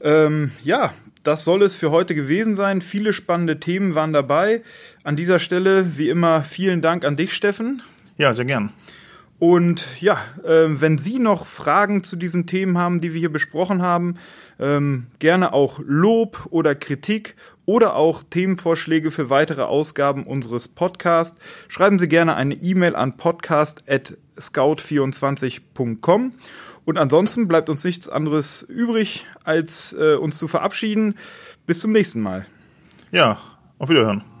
Ähm, 0.00 0.52
ja, 0.62 0.92
das 1.22 1.44
soll 1.44 1.62
es 1.62 1.74
für 1.74 1.90
heute 1.90 2.14
gewesen 2.14 2.54
sein. 2.54 2.82
Viele 2.82 3.12
spannende 3.12 3.58
Themen 3.58 3.94
waren 3.94 4.12
dabei. 4.12 4.62
An 5.02 5.16
dieser 5.16 5.38
Stelle, 5.38 5.96
wie 5.96 6.10
immer, 6.10 6.42
vielen 6.42 6.82
Dank 6.82 7.04
an 7.04 7.16
dich, 7.16 7.32
Steffen. 7.32 7.82
Ja, 8.18 8.34
sehr 8.34 8.44
gern. 8.44 8.72
Und 9.38 10.00
ja, 10.00 10.18
äh, 10.44 10.66
wenn 10.68 10.98
Sie 10.98 11.18
noch 11.18 11.46
Fragen 11.46 12.04
zu 12.04 12.16
diesen 12.16 12.46
Themen 12.46 12.78
haben, 12.78 13.00
die 13.00 13.12
wir 13.12 13.20
hier 13.20 13.32
besprochen 13.32 13.82
haben, 13.82 14.16
ähm, 14.60 15.06
gerne 15.18 15.52
auch 15.52 15.80
Lob 15.84 16.46
oder 16.50 16.74
Kritik 16.74 17.34
oder 17.66 17.96
auch 17.96 18.22
Themenvorschläge 18.22 19.10
für 19.10 19.30
weitere 19.30 19.62
Ausgaben 19.62 20.24
unseres 20.24 20.68
Podcasts, 20.68 21.40
schreiben 21.68 21.98
Sie 21.98 22.08
gerne 22.08 22.36
eine 22.36 22.54
E-Mail 22.54 22.94
an 22.94 23.16
podcast.scout24.com. 24.34 26.32
Und 26.84 26.98
ansonsten 26.98 27.48
bleibt 27.48 27.70
uns 27.70 27.82
nichts 27.84 28.08
anderes 28.08 28.62
übrig, 28.62 29.24
als 29.42 29.94
äh, 29.94 30.16
uns 30.16 30.38
zu 30.38 30.48
verabschieden. 30.48 31.16
Bis 31.66 31.80
zum 31.80 31.92
nächsten 31.92 32.20
Mal. 32.20 32.44
Ja, 33.10 33.38
auf 33.78 33.88
Wiederhören. 33.88 34.33